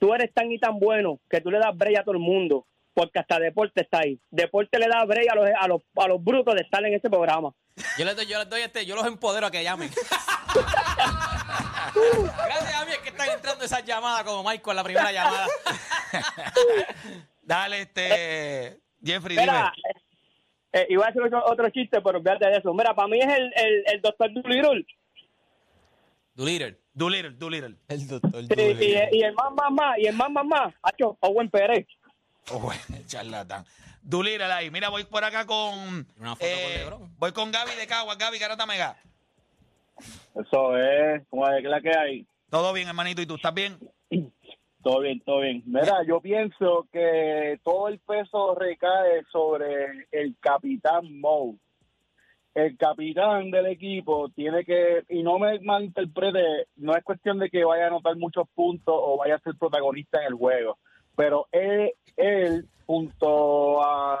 Tú 0.00 0.12
eres 0.12 0.32
tan 0.34 0.50
y 0.50 0.58
tan 0.58 0.80
bueno 0.80 1.20
que 1.28 1.40
tú 1.40 1.50
le 1.50 1.58
das 1.58 1.76
break 1.76 2.00
a 2.00 2.02
todo 2.02 2.14
el 2.14 2.20
mundo. 2.20 2.66
Porque 2.92 3.20
hasta 3.20 3.38
deporte 3.38 3.82
está 3.82 4.00
ahí. 4.00 4.18
Deporte 4.30 4.78
le 4.78 4.88
da 4.88 5.04
break 5.04 5.30
a 5.30 5.36
los, 5.36 5.48
a 5.58 5.68
los, 5.68 5.82
a 5.96 6.08
los 6.08 6.22
brutos 6.22 6.54
de 6.56 6.62
estar 6.62 6.84
en 6.84 6.94
ese 6.94 7.08
programa. 7.08 7.54
Yo 7.96 8.04
les 8.04 8.16
doy, 8.16 8.26
yo 8.26 8.38
les 8.38 8.50
doy 8.50 8.62
este, 8.62 8.84
yo 8.84 8.96
los 8.96 9.06
empodero 9.06 9.46
a 9.46 9.50
que 9.50 9.62
llamen. 9.62 9.90
Gracias 11.94 12.74
a 12.74 12.84
mí 12.84 12.90
es 12.92 12.98
que 12.98 13.10
están 13.10 13.30
entrando 13.30 13.64
esas 13.64 13.84
llamadas 13.84 14.24
como 14.24 14.42
Michael, 14.42 14.76
la 14.76 14.84
primera 14.84 15.12
llamada. 15.12 15.46
Dale, 17.42 17.82
este. 17.82 18.80
Jeffrey, 19.02 19.36
dime. 19.36 19.52
Mira, 19.52 19.72
eh, 20.72 20.86
iba 20.90 21.06
a 21.06 21.08
hacer 21.08 21.22
otro, 21.22 21.44
otro 21.46 21.70
chiste, 21.70 22.00
pero 22.02 22.18
olvídate 22.18 22.46
de 22.46 22.56
eso. 22.58 22.74
Mira, 22.74 22.92
para 22.94 23.08
mí 23.08 23.20
es 23.20 23.26
el, 23.26 23.52
el, 23.54 23.84
el 23.86 24.00
doctor 24.00 24.30
Dolittle. 24.32 24.84
Líder. 26.44 26.78
Doolittle, 26.94 27.30
Doolittle. 27.30 27.76
El 27.88 28.06
doctor 28.08 28.40
Sí, 28.42 28.46
Doolittle. 28.48 29.08
y, 29.12 29.18
y 29.18 29.22
el 29.22 29.34
más, 29.34 29.52
más, 29.52 29.70
más, 29.70 29.98
y 29.98 30.06
el 30.06 30.16
más, 30.16 30.30
más, 30.30 30.44
más, 30.46 30.74
Hacho, 30.82 31.16
Owen 31.20 31.48
Pérez. 31.50 31.86
Oh, 32.50 32.58
bueno, 32.58 32.80
charlatán. 33.06 33.64
Doolittle 34.02 34.44
ahí. 34.44 34.70
Mira, 34.70 34.88
voy 34.88 35.04
por 35.04 35.22
acá 35.22 35.46
con. 35.46 36.06
Una 36.18 36.34
foto 36.36 36.50
con 36.50 36.72
LeBron. 36.72 37.14
voy 37.18 37.32
con 37.32 37.52
Gaby 37.52 37.72
de 37.78 37.86
Cagua. 37.86 38.14
Gaby 38.16 38.38
Garata 38.38 38.66
Mega. 38.66 38.96
Eso 40.34 40.76
es, 40.76 41.22
como 41.28 41.46
es 41.48 41.62
la 41.64 41.80
que 41.80 41.90
hay. 41.96 42.26
Todo 42.48 42.72
bien, 42.72 42.88
hermanito. 42.88 43.20
¿Y 43.22 43.26
tú 43.26 43.34
estás 43.36 43.54
bien? 43.54 43.78
Todo 44.82 45.00
bien, 45.00 45.20
todo 45.20 45.40
bien. 45.40 45.62
Mira, 45.66 46.02
yo 46.08 46.22
pienso 46.22 46.88
que 46.90 47.60
todo 47.62 47.88
el 47.88 47.98
peso 47.98 48.54
recae 48.54 49.22
sobre 49.30 50.06
el 50.10 50.34
capitán 50.40 51.20
Moe. 51.20 51.56
El 52.54 52.76
capitán 52.76 53.50
del 53.50 53.66
equipo 53.66 54.28
tiene 54.30 54.64
que, 54.64 55.04
y 55.08 55.22
no 55.22 55.38
me 55.38 55.60
malinterprete, 55.60 56.66
no 56.76 56.96
es 56.96 57.04
cuestión 57.04 57.38
de 57.38 57.48
que 57.48 57.64
vaya 57.64 57.84
a 57.84 57.86
anotar 57.88 58.16
muchos 58.16 58.48
puntos 58.54 58.94
o 58.96 59.18
vaya 59.18 59.36
a 59.36 59.40
ser 59.40 59.54
protagonista 59.56 60.20
en 60.20 60.28
el 60.28 60.34
juego, 60.34 60.78
pero 61.16 61.46
él, 61.52 61.92
él 62.16 62.66
junto 62.86 63.80
a 63.84 64.18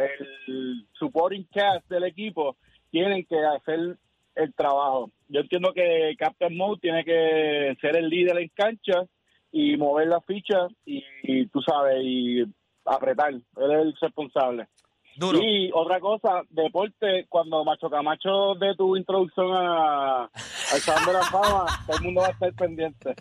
el 0.00 0.86
supporting 0.92 1.44
cast 1.52 1.88
del 1.88 2.04
equipo 2.04 2.56
tienen 2.90 3.24
que 3.24 3.36
hacer 3.44 3.98
el 4.36 4.54
trabajo. 4.54 5.10
Yo 5.28 5.40
entiendo 5.40 5.72
que 5.72 6.14
Captain 6.16 6.56
Moe 6.56 6.78
tiene 6.78 7.04
que 7.04 7.76
ser 7.80 7.96
el 7.96 8.08
líder 8.08 8.38
en 8.38 8.48
cancha 8.54 9.06
y 9.50 9.76
mover 9.76 10.06
la 10.06 10.20
ficha 10.20 10.68
y, 10.86 11.02
y 11.24 11.46
tú 11.46 11.60
sabes 11.62 11.98
y 12.02 12.44
apretar. 12.84 13.32
Él 13.32 13.42
es 13.56 13.80
el 13.80 13.94
responsable. 14.00 14.68
Duro. 15.16 15.38
Y 15.42 15.70
otra 15.74 16.00
cosa, 16.00 16.42
deporte, 16.50 17.26
cuando 17.28 17.64
Macho 17.64 17.90
Camacho 17.90 18.54
de 18.54 18.74
tu 18.76 18.96
introducción 18.96 19.46
a, 19.54 20.24
al 20.24 20.80
Salón 20.80 21.06
de 21.06 21.12
la 21.12 21.22
Fama, 21.24 21.66
todo 21.86 21.96
el 21.98 22.02
mundo 22.04 22.20
va 22.22 22.28
a 22.28 22.30
estar 22.30 22.52
pendiente. 22.54 23.14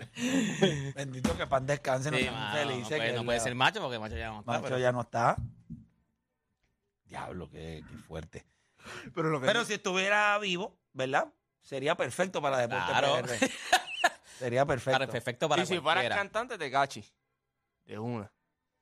Bendito 0.96 1.36
que 1.38 1.48
pan 1.48 1.66
descanse, 1.66 2.10
no 2.12 2.18
Sí, 2.18 2.26
mano, 2.26 2.40
no 2.48 2.54
felices. 2.58 2.88
puede, 2.98 3.10
que 3.12 3.14
no 3.18 3.26
puede 3.26 3.40
ser 3.42 3.56
macho 3.56 3.82
porque 3.82 4.00
macho 4.00 4.16
ya 4.18 4.30
no 4.30 4.40
está. 4.40 4.52
Macho 4.52 4.64
pero- 4.64 4.78
ya 4.80 4.92
no 4.92 5.02
está. 5.02 5.36
Diablo, 7.06 7.50
qué, 7.50 7.84
qué 7.90 7.98
fuerte. 7.98 8.46
Pero, 9.14 9.30
lo 9.30 9.40
que 9.42 9.48
Pero 9.48 9.66
si 9.66 9.74
estuviera 9.74 10.38
vivo, 10.40 10.78
¿verdad? 10.94 11.28
Sería 11.62 11.96
perfecto 11.96 12.42
para 12.42 12.58
Deporte 12.58 12.86
Claro. 12.88 13.16
PR. 13.22 13.50
Sería 14.40 14.66
perfecto. 14.66 14.98
Para, 14.98 15.12
perfecto 15.12 15.48
para 15.50 15.62
y 15.62 15.66
si 15.66 15.80
fueras 15.80 16.08
cantante, 16.10 16.58
te 16.58 16.72
cachi. 16.72 17.04
De 17.86 18.00
una. 18.00 18.32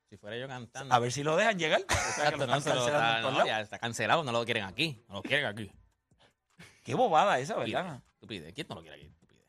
Si 0.10 0.18
fuera 0.18 0.38
yo 0.38 0.48
cantando. 0.48 0.94
A 0.94 1.00
ver 1.00 1.12
si 1.12 1.24
lo 1.24 1.36
dejan 1.38 1.60
llegar. 1.60 1.82
Exacto, 1.82 2.48
no, 2.48 2.60
se 2.62 2.74
lo 2.74 2.86
no, 3.32 3.46
ya 3.46 3.62
está 3.62 3.78
cancelado, 3.78 4.24
no 4.24 4.32
lo 4.32 4.44
quieren 4.44 4.64
aquí. 4.64 5.04
No 5.08 5.16
lo 5.16 5.22
quieren 5.22 5.46
aquí. 5.46 5.72
Qué 6.84 6.96
bobada 6.96 7.38
esa, 7.40 7.56
¿verdad? 7.58 8.02
Estupidez. 8.14 8.54
¿Quién 8.54 8.66
no 8.70 8.76
lo 8.76 8.82
quiere 8.82 8.98
aquí? 8.98 9.06
Estupidez. 9.06 9.46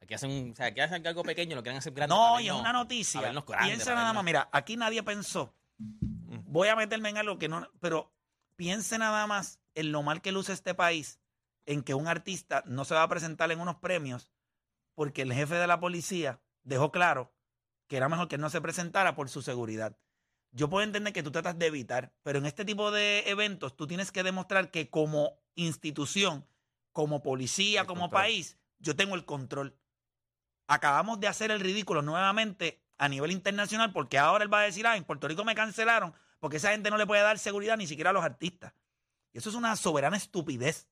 Aquí 0.00 0.14
hacen, 0.14 0.30
un- 0.30 0.50
o 0.52 0.54
sea, 0.54 0.66
aquí 0.66 0.80
hacen 0.80 1.04
algo 1.04 1.24
pequeño, 1.24 1.56
lo 1.56 1.62
quieren 1.62 1.78
hacer 1.78 1.92
grande. 1.92 2.14
No, 2.14 2.38
y 2.38 2.46
es 2.46 2.52
una 2.54 2.72
noticia. 2.72 3.20
grandes, 3.20 3.44
Piensa 3.64 3.94
nada 3.94 4.12
más, 4.12 4.22
mira, 4.22 4.48
aquí 4.52 4.76
nadie 4.76 5.02
pensó. 5.02 5.52
Voy 5.78 6.68
a 6.68 6.76
meterme 6.76 7.08
en 7.08 7.18
algo 7.18 7.38
que 7.38 7.48
no, 7.48 7.68
pero 7.80 8.14
piense 8.54 8.98
nada 8.98 9.26
más 9.26 9.58
en 9.74 9.90
lo 9.90 10.02
mal 10.04 10.22
que 10.22 10.30
luce 10.32 10.52
este 10.52 10.74
país, 10.74 11.18
en 11.66 11.82
que 11.82 11.94
un 11.94 12.06
artista 12.06 12.62
no 12.66 12.84
se 12.84 12.94
va 12.94 13.02
a 13.02 13.08
presentar 13.08 13.50
en 13.50 13.60
unos 13.60 13.76
premios 13.76 14.30
porque 14.94 15.22
el 15.22 15.34
jefe 15.34 15.56
de 15.56 15.66
la 15.66 15.80
policía 15.80 16.40
dejó 16.62 16.92
claro 16.92 17.34
que 17.88 17.96
era 17.96 18.08
mejor 18.08 18.28
que 18.28 18.38
no 18.38 18.50
se 18.50 18.60
presentara 18.60 19.14
por 19.14 19.28
su 19.28 19.42
seguridad. 19.42 19.96
Yo 20.52 20.68
puedo 20.70 20.84
entender 20.84 21.12
que 21.12 21.22
tú 21.22 21.30
tratas 21.30 21.58
de 21.58 21.66
evitar, 21.66 22.14
pero 22.22 22.38
en 22.38 22.46
este 22.46 22.64
tipo 22.64 22.90
de 22.90 23.28
eventos 23.28 23.76
tú 23.76 23.86
tienes 23.86 24.10
que 24.12 24.22
demostrar 24.22 24.70
que 24.70 24.88
como 24.90 25.38
institución, 25.54 26.46
como 26.92 27.22
policía, 27.22 27.82
El 27.82 27.86
como 27.86 28.02
control. 28.02 28.22
país, 28.22 28.58
yo 28.78 28.96
tengo 28.96 29.14
el 29.14 29.24
control. 29.24 29.78
Acabamos 30.66 31.20
de 31.20 31.28
hacer 31.28 31.50
el 31.50 31.60
ridículo 31.60 32.02
nuevamente 32.02 32.82
a 32.98 33.08
nivel 33.08 33.30
internacional 33.30 33.92
porque 33.92 34.18
ahora 34.18 34.44
él 34.44 34.52
va 34.52 34.60
a 34.60 34.64
decir, 34.64 34.86
ah, 34.86 34.96
en 34.96 35.04
Puerto 35.04 35.28
Rico 35.28 35.44
me 35.44 35.54
cancelaron 35.54 36.14
porque 36.40 36.56
esa 36.56 36.70
gente 36.72 36.90
no 36.90 36.96
le 36.96 37.06
puede 37.06 37.22
dar 37.22 37.38
seguridad 37.38 37.76
ni 37.76 37.86
siquiera 37.86 38.10
a 38.10 38.12
los 38.12 38.24
artistas. 38.24 38.72
Y 39.32 39.38
eso 39.38 39.50
es 39.50 39.54
una 39.54 39.76
soberana 39.76 40.16
estupidez. 40.16 40.88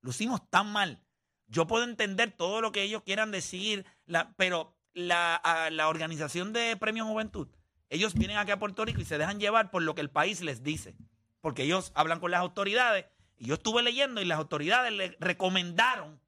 Lo 0.00 0.10
hicimos 0.10 0.48
tan 0.50 0.72
mal. 0.72 1.02
Yo 1.46 1.66
puedo 1.66 1.84
entender 1.84 2.32
todo 2.32 2.60
lo 2.62 2.72
que 2.72 2.82
ellos 2.82 3.02
quieran 3.02 3.30
decir, 3.30 3.84
la- 4.06 4.32
pero 4.36 4.73
la, 4.94 5.40
la 5.70 5.88
organización 5.88 6.52
de 6.52 6.76
Premio 6.76 7.04
Juventud, 7.04 7.48
ellos 7.90 8.14
vienen 8.14 8.38
aquí 8.38 8.50
a 8.50 8.58
Puerto 8.58 8.84
Rico 8.84 9.00
y 9.00 9.04
se 9.04 9.18
dejan 9.18 9.38
llevar 9.38 9.70
por 9.70 9.82
lo 9.82 9.94
que 9.94 10.00
el 10.00 10.10
país 10.10 10.40
les 10.40 10.62
dice. 10.62 10.96
Porque 11.40 11.64
ellos 11.64 11.92
hablan 11.94 12.20
con 12.20 12.30
las 12.30 12.40
autoridades. 12.40 13.06
Y 13.36 13.46
yo 13.46 13.54
estuve 13.54 13.82
leyendo 13.82 14.20
y 14.20 14.24
las 14.24 14.38
autoridades 14.38 14.92
le 14.92 15.16
recomendaron. 15.20 16.20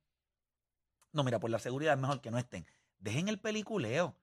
No, 1.12 1.24
mira, 1.24 1.40
por 1.40 1.50
la 1.50 1.58
seguridad 1.58 1.94
es 1.94 2.00
mejor 2.00 2.20
que 2.20 2.30
no 2.30 2.38
estén. 2.38 2.66
Dejen 2.98 3.28
el 3.28 3.38
peliculeo. 3.38 4.14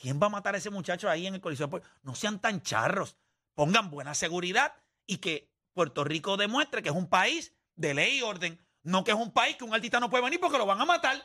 ¿Quién 0.00 0.20
va 0.20 0.26
a 0.26 0.30
matar 0.30 0.54
a 0.54 0.58
ese 0.58 0.70
muchacho 0.70 1.08
ahí 1.08 1.26
en 1.26 1.34
el 1.34 1.40
Coliseo? 1.40 1.70
Pues, 1.70 1.82
No 2.02 2.14
sean 2.14 2.40
tan 2.40 2.60
charros. 2.62 3.16
Pongan 3.54 3.90
buena 3.90 4.14
seguridad 4.14 4.74
y 5.06 5.18
que 5.18 5.50
Puerto 5.72 6.04
Rico 6.04 6.36
demuestre 6.36 6.82
que 6.82 6.88
es 6.88 6.94
un 6.94 7.08
país 7.08 7.54
de 7.76 7.94
ley 7.94 8.18
y 8.18 8.22
orden. 8.22 8.60
No 8.82 9.04
que 9.04 9.12
es 9.12 9.16
un 9.16 9.32
país 9.32 9.56
que 9.56 9.64
un 9.64 9.74
artista 9.74 10.00
no 10.00 10.10
puede 10.10 10.24
venir 10.24 10.40
porque 10.40 10.58
lo 10.58 10.66
van 10.66 10.80
a 10.80 10.84
matar. 10.84 11.16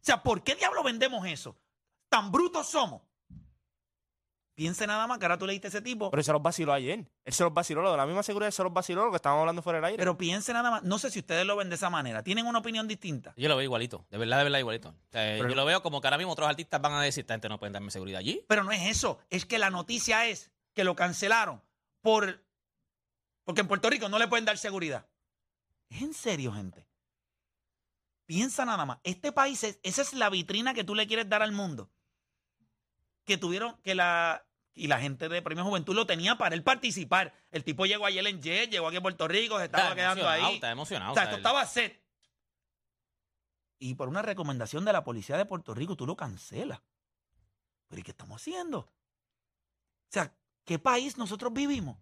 O 0.00 0.04
sea, 0.04 0.22
¿por 0.22 0.42
qué 0.42 0.54
diablo 0.54 0.82
vendemos 0.82 1.26
eso? 1.26 1.56
Tan 2.08 2.32
brutos 2.32 2.68
somos. 2.68 3.02
Piense 4.54 4.86
nada 4.86 5.06
más 5.06 5.18
que 5.18 5.24
ahora 5.24 5.38
tú 5.38 5.46
leíste 5.46 5.68
ese 5.68 5.80
tipo. 5.80 6.10
Pero 6.10 6.22
se 6.22 6.32
los 6.32 6.42
vaciló 6.42 6.72
ayer. 6.72 7.06
Él 7.24 7.32
se 7.32 7.42
los 7.42 7.54
vaciló, 7.54 7.80
lo 7.80 7.92
de 7.92 7.96
la 7.96 8.04
misma 8.04 8.22
seguridad, 8.22 8.50
se 8.50 8.62
los 8.62 8.72
vaciló 8.72 9.06
lo 9.06 9.10
que 9.10 9.16
estábamos 9.16 9.40
hablando 9.40 9.62
fuera 9.62 9.78
del 9.78 9.86
aire. 9.86 9.98
Pero 9.98 10.18
piense 10.18 10.52
nada 10.52 10.70
más. 10.70 10.82
No 10.82 10.98
sé 10.98 11.10
si 11.10 11.20
ustedes 11.20 11.46
lo 11.46 11.56
ven 11.56 11.70
de 11.70 11.76
esa 11.76 11.88
manera. 11.88 12.22
¿Tienen 12.22 12.46
una 12.46 12.58
opinión 12.58 12.86
distinta? 12.86 13.32
Yo 13.36 13.48
lo 13.48 13.56
veo 13.56 13.64
igualito. 13.64 14.04
De 14.10 14.18
verdad, 14.18 14.36
de 14.36 14.44
verdad, 14.44 14.58
igualito. 14.58 14.90
O 14.90 15.12
sea, 15.12 15.38
yo 15.38 15.44
lo 15.46 15.64
veo 15.64 15.82
como 15.82 16.02
que 16.02 16.08
ahora 16.08 16.18
mismo 16.18 16.32
otros 16.32 16.48
artistas 16.48 16.80
van 16.80 16.92
a 16.92 17.00
decir, 17.00 17.22
esta 17.22 17.34
gente 17.34 17.48
no 17.48 17.58
puede 17.58 17.72
darme 17.72 17.90
seguridad 17.90 18.18
allí. 18.18 18.44
Pero 18.48 18.64
no 18.64 18.72
es 18.72 18.82
eso. 18.82 19.18
Es 19.30 19.46
que 19.46 19.58
la 19.58 19.70
noticia 19.70 20.26
es 20.26 20.50
que 20.74 20.84
lo 20.84 20.94
cancelaron 20.94 21.62
por 22.02 22.42
porque 23.44 23.62
en 23.62 23.68
Puerto 23.68 23.90
Rico 23.90 24.08
no 24.08 24.18
le 24.18 24.28
pueden 24.28 24.44
dar 24.44 24.58
seguridad. 24.58 25.06
¿Es 25.88 26.02
en 26.02 26.14
serio, 26.14 26.52
gente? 26.52 26.86
Piensa 28.30 28.64
nada 28.64 28.86
más. 28.86 28.98
Este 29.02 29.32
país, 29.32 29.64
es, 29.64 29.80
esa 29.82 30.02
es 30.02 30.12
la 30.12 30.30
vitrina 30.30 30.72
que 30.72 30.84
tú 30.84 30.94
le 30.94 31.08
quieres 31.08 31.28
dar 31.28 31.42
al 31.42 31.50
mundo. 31.50 31.90
Que 33.24 33.36
tuvieron, 33.38 33.76
que 33.82 33.96
la, 33.96 34.46
y 34.72 34.86
la 34.86 35.00
gente 35.00 35.28
de 35.28 35.42
Premio 35.42 35.64
Juventud 35.64 35.96
lo 35.96 36.06
tenía 36.06 36.38
para 36.38 36.54
él 36.54 36.62
participar. 36.62 37.34
El 37.50 37.64
tipo 37.64 37.86
llegó 37.86 38.06
ayer 38.06 38.24
en 38.24 38.40
Jet, 38.40 38.70
llegó 38.70 38.86
aquí 38.86 38.98
a 38.98 39.02
Puerto 39.02 39.26
Rico, 39.26 39.58
se 39.58 39.64
estaba 39.64 39.82
Está 39.82 39.96
quedando 39.96 40.28
ahí. 40.28 40.54
Está 40.54 40.70
emocionado. 40.70 41.10
O 41.10 41.14
sea, 41.16 41.24
o 41.24 41.26
sea, 41.26 41.32
esto 41.32 41.34
él- 41.34 41.40
estaba 41.40 41.66
set. 41.66 42.00
Y 43.80 43.96
por 43.96 44.08
una 44.08 44.22
recomendación 44.22 44.84
de 44.84 44.92
la 44.92 45.02
policía 45.02 45.36
de 45.36 45.44
Puerto 45.44 45.74
Rico, 45.74 45.96
tú 45.96 46.06
lo 46.06 46.14
cancelas. 46.14 46.80
¿Pero 47.88 47.98
y 47.98 48.04
qué 48.04 48.12
estamos 48.12 48.40
haciendo? 48.40 48.78
O 48.78 48.92
sea, 50.08 50.32
¿qué 50.64 50.78
país 50.78 51.18
nosotros 51.18 51.52
vivimos? 51.52 51.98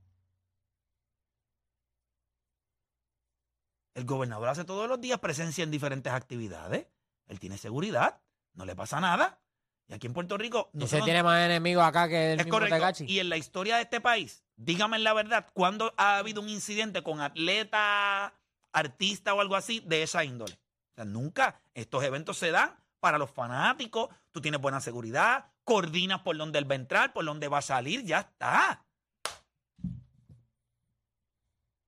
El 3.98 4.04
gobernador 4.04 4.48
hace 4.48 4.64
todos 4.64 4.88
los 4.88 5.00
días 5.00 5.18
presencia 5.18 5.64
en 5.64 5.72
diferentes 5.72 6.12
actividades. 6.12 6.86
Él 7.26 7.40
tiene 7.40 7.58
seguridad, 7.58 8.20
no 8.54 8.64
le 8.64 8.76
pasa 8.76 9.00
nada. 9.00 9.40
Y 9.88 9.94
aquí 9.94 10.06
en 10.06 10.12
Puerto 10.12 10.38
Rico... 10.38 10.70
Y 10.72 10.86
se 10.86 11.02
tiene 11.02 11.24
más 11.24 11.44
enemigos 11.44 11.82
acá 11.84 12.08
que 12.08 12.34
el 12.34 12.38
es 12.38 12.46
mismo 12.46 12.60
correcto. 12.60 12.76
Tecachi. 12.76 13.06
Y 13.06 13.18
en 13.18 13.28
la 13.28 13.36
historia 13.36 13.74
de 13.74 13.82
este 13.82 14.00
país, 14.00 14.44
dígame 14.54 15.00
la 15.00 15.14
verdad, 15.14 15.48
¿cuándo 15.52 15.94
ha 15.96 16.18
habido 16.18 16.40
un 16.40 16.48
incidente 16.48 17.02
con 17.02 17.20
atleta, 17.20 18.34
artista 18.72 19.34
o 19.34 19.40
algo 19.40 19.56
así 19.56 19.80
de 19.80 20.04
esa 20.04 20.22
índole? 20.22 20.54
O 20.92 20.94
sea, 20.94 21.04
nunca. 21.04 21.60
Estos 21.74 22.04
eventos 22.04 22.38
se 22.38 22.52
dan 22.52 22.76
para 23.00 23.18
los 23.18 23.32
fanáticos, 23.32 24.10
tú 24.30 24.40
tienes 24.40 24.60
buena 24.60 24.80
seguridad, 24.80 25.46
coordinas 25.64 26.20
por 26.20 26.36
dónde 26.36 26.60
él 26.60 26.70
va 26.70 26.74
a 26.74 26.78
entrar, 26.78 27.12
por 27.12 27.24
dónde 27.24 27.48
va 27.48 27.58
a 27.58 27.62
salir, 27.62 28.04
ya 28.04 28.20
está. 28.20 28.86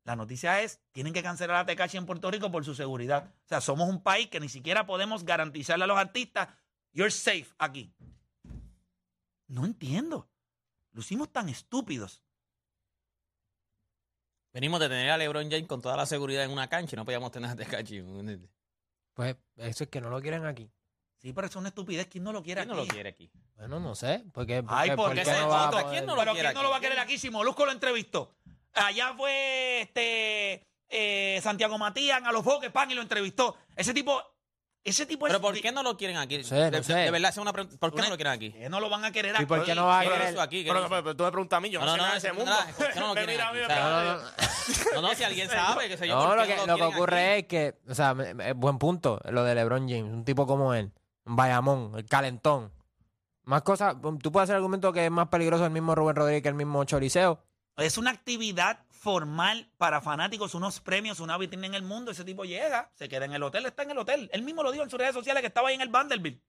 La 0.05 0.17
noticia 0.17 0.63
es, 0.63 0.81
tienen 0.93 1.13
que 1.13 1.23
cancelar 1.23 1.57
a 1.57 1.67
Tecachi 1.67 1.97
en 1.99 2.07
Puerto 2.07 2.31
Rico 2.31 2.51
por 2.51 2.65
su 2.65 2.75
seguridad. 2.75 3.33
O 3.45 3.49
sea, 3.49 3.61
somos 3.61 3.89
un 3.89 4.03
país 4.03 4.29
que 4.29 4.41
ni 4.41 4.49
siquiera 4.49 4.87
podemos 4.87 5.25
garantizarle 5.25 5.85
a 5.85 5.87
los 5.87 5.99
artistas, 5.99 6.49
you're 6.93 7.11
safe 7.11 7.47
aquí. 7.59 7.93
No 9.47 9.65
entiendo. 9.65 10.29
Lucimos 10.93 11.31
tan 11.31 11.49
estúpidos. 11.49 12.23
Venimos 14.53 14.81
de 14.81 14.89
tener 14.89 15.11
a 15.11 15.17
LeBron 15.19 15.49
James 15.51 15.69
con 15.69 15.81
toda 15.81 15.97
la 15.97 16.07
seguridad 16.07 16.45
en 16.45 16.51
una 16.51 16.69
cancha 16.69 16.97
y 16.97 16.99
no 16.99 17.05
podíamos 17.05 17.31
tener 17.31 17.51
a 17.51 17.57
Tecachi. 17.57 18.03
Pues 19.15 19.37
eso 19.57 19.85
es 19.85 19.91
que 19.91 20.01
no 20.01 20.11
lo 20.11 20.21
quieren 20.21 20.45
aquí. 20.47 20.69
Sí, 21.19 21.33
pero 21.35 21.47
es 21.47 21.55
una 21.55 21.69
estupidez. 21.69 22.07
¿Quién 22.09 22.25
no 22.25 22.33
lo 22.33 22.43
quiere 22.43 22.63
¿Quién 22.63 22.69
no 22.75 22.81
aquí? 22.81 22.89
lo 22.89 22.95
quiere 22.95 23.09
aquí? 23.11 23.31
Bueno, 23.55 23.79
no 23.79 23.95
sé. 23.95 24.25
Porque, 24.33 24.65
Ay, 24.67 24.97
¿por 24.97 25.11
qué 25.11 25.19
qué 25.19 25.25
se 25.27 25.39
no 25.39 25.49
va 25.49 25.65
a 25.65 25.69
otro? 25.69 25.81
poder? 25.83 25.93
¿Quién 25.93 26.07
no 26.07 26.15
lo 26.15 26.21
pero 26.21 26.33
quiere 26.33 26.49
¿quién 26.49 26.55
no 26.57 26.63
lo 26.63 26.71
va 26.71 26.77
a 26.77 26.79
aquí? 26.79 26.87
querer 26.87 26.99
aquí 26.99 27.19
si 27.19 27.31
Molusco 27.31 27.67
lo 27.67 27.73
entrevistó? 27.73 28.35
Allá 28.75 29.15
fue 29.17 29.83
este 29.83 30.67
eh, 30.89 31.41
Santiago 31.43 31.79
Matías 31.79 32.23
a 32.25 32.33
los 32.33 32.45
foques, 32.45 32.71
pan, 32.71 32.91
y 32.91 32.95
lo 32.95 33.03
entrevistó. 33.03 33.57
Ese 33.77 33.93
tipo, 33.95 34.21
ese 34.85 35.07
tipo 35.07 35.27
es... 35.27 35.33
¿Pero 35.33 35.41
por 35.43 35.61
qué 35.61 35.73
no 35.73 35.83
lo 35.83 35.97
quieren 35.97 36.17
aquí? 36.17 36.43
sé, 36.45 36.55
no 36.57 36.71
de, 36.71 36.83
sé. 36.83 36.95
de 36.95 37.11
verdad, 37.11 37.31
es 37.31 37.37
una 37.39 37.53
pregunta. 37.53 37.77
¿Por 37.79 37.95
qué 37.95 38.03
no 38.03 38.09
lo 38.11 38.17
quieren 38.17 38.33
aquí? 38.33 38.53
¿Qué 38.53 38.69
no 38.69 38.81
lo 38.81 38.89
van 38.89 39.05
a 39.05 39.13
querer 39.13 39.33
¿Y 39.33 39.37
aquí? 39.37 39.47
por 39.47 39.65
qué 39.65 39.75
no 39.75 39.87
va 39.87 40.01
a 40.01 40.03
¿Qué 40.05 40.09
querer? 40.11 40.33
hizo 40.33 40.41
aquí? 40.41 40.63
¿Qué 40.65 40.69
Pero, 40.71 40.81
hizo? 40.81 40.89
pero- 40.89 41.03
pero 41.05 41.17
tú 41.17 41.25
me 41.25 41.31
preguntas 41.31 41.57
a 41.57 41.61
mí, 41.61 41.71
yo 41.71 41.81
no, 41.81 41.87
No, 41.87 41.93
sé 41.93 41.97
no, 41.99 42.03
nada 42.03 42.13
de 42.13 42.19
ese 42.19 42.29
no, 42.29 42.35
mundo. 42.35 42.51
no, 42.53 42.75
¿por 42.77 42.93
qué 42.93 43.01
no 43.01 43.07
lo 43.09 43.15
quieren 43.15 43.41
aquí? 43.41 43.59
No, 43.69 43.91
no, 43.91 44.15
no. 44.15 44.21
No, 44.95 45.03
no, 45.03 45.15
si 45.15 45.25
alguien 45.25 45.49
sabe, 45.51 45.89
que 45.89 45.97
sé 45.97 46.07
yo. 46.09 46.17
No, 46.17 46.29
¿por 46.29 46.37
lo 46.39 46.47
que, 46.47 46.57
no 46.57 46.67
lo 46.67 46.77
que 46.77 46.83
ocurre 46.85 47.31
aquí? 47.33 47.41
es 47.41 47.47
que, 47.47 47.75
o 47.89 47.95
sea, 47.95 48.15
buen 48.55 48.79
punto, 48.79 49.21
lo 49.31 49.43
de 49.45 49.55
LeBron 49.55 49.89
James, 49.89 50.13
un 50.13 50.25
tipo 50.25 50.47
como 50.47 50.75
él, 50.75 50.93
Bayamón, 51.25 51.93
el 51.97 52.07
calentón. 52.07 52.73
Más 53.45 53.63
cosas, 53.63 53.97
tú 54.23 54.31
puedes 54.31 54.45
hacer 54.45 54.55
el 54.55 54.59
argumento 54.59 54.93
que 54.93 55.05
es 55.07 55.11
más 55.11 55.29
peligroso 55.29 55.65
el 55.65 55.71
mismo 55.73 55.95
Rubén 55.95 56.15
Rodríguez 56.17 56.43
que 56.43 56.49
el 56.49 56.55
mismo 56.55 56.85
Choriceo. 56.85 57.43
Es 57.81 57.99
una 57.99 58.11
actividad 58.11 58.85
formal 58.91 59.69
para 59.79 60.01
fanáticos, 60.01 60.55
unos 60.55 60.81
premios, 60.81 61.21
una 61.21 61.39
vitrina 61.39 61.67
en 61.67 61.75
el 61.75 61.83
mundo. 61.83 62.11
Ese 62.11 62.25
tipo 62.25 62.45
llega, 62.45 62.91
se 62.95 63.09
queda 63.09 63.25
en 63.25 63.33
el 63.33 63.43
hotel, 63.43 63.65
está 63.67 63.83
en 63.85 63.93
el 63.93 63.99
hotel. 63.99 64.29
Él 64.33 64.43
mismo 64.43 64.63
lo 64.63 64.71
dijo 64.73 64.85
en 64.85 64.91
sus 64.91 64.99
redes 64.99 65.15
sociales 65.15 65.41
que 65.41 65.47
estaba 65.47 65.69
ahí 65.71 65.75
en 65.75 65.81
el 65.81 65.89
Vanderbilt. 65.89 66.41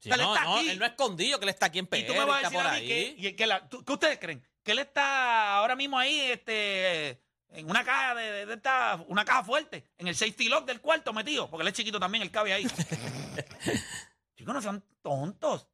Sí, 0.00 0.10
Él 0.10 0.18
no, 0.20 0.34
está 0.34 0.44
no, 0.46 0.56
aquí. 0.56 0.68
él 0.70 0.78
no 0.80 0.84
ha 0.84 0.88
escondido 0.88 1.38
que 1.38 1.44
él 1.44 1.50
está 1.50 1.66
aquí 1.66 1.78
en 1.78 1.86
PR, 1.86 1.98
Y 2.00 2.06
tú 2.06 2.12
me 2.14 2.24
vas 2.24 2.44
a 2.44 2.48
decir 2.50 2.58
a 2.66 2.72
mí 2.72 2.86
que, 3.20 3.36
que 3.36 3.46
la- 3.46 3.68
¿qué 3.68 3.92
ustedes 3.92 4.18
creen? 4.18 4.44
Que 4.64 4.72
él 4.72 4.80
está 4.80 5.54
ahora 5.56 5.76
mismo 5.76 5.96
ahí 5.96 6.18
este, 6.22 7.20
en 7.50 7.70
una 7.70 7.84
caja 7.84 8.16
de, 8.16 8.32
de- 8.32 8.46
de 8.46 8.54
esta, 8.54 9.04
una 9.06 9.24
caja 9.24 9.44
fuerte, 9.44 9.84
en 9.98 10.08
el 10.08 10.16
safety 10.16 10.48
lock 10.48 10.66
del 10.66 10.80
cuarto 10.80 11.12
metido, 11.12 11.48
porque 11.48 11.62
él 11.62 11.68
es 11.68 11.74
chiquito 11.74 12.00
también, 12.00 12.22
él 12.22 12.32
cabe 12.32 12.52
ahí. 12.52 12.66
Chicos, 14.36 14.54
no 14.54 14.60
sean 14.60 14.82
tontos. 15.02 15.68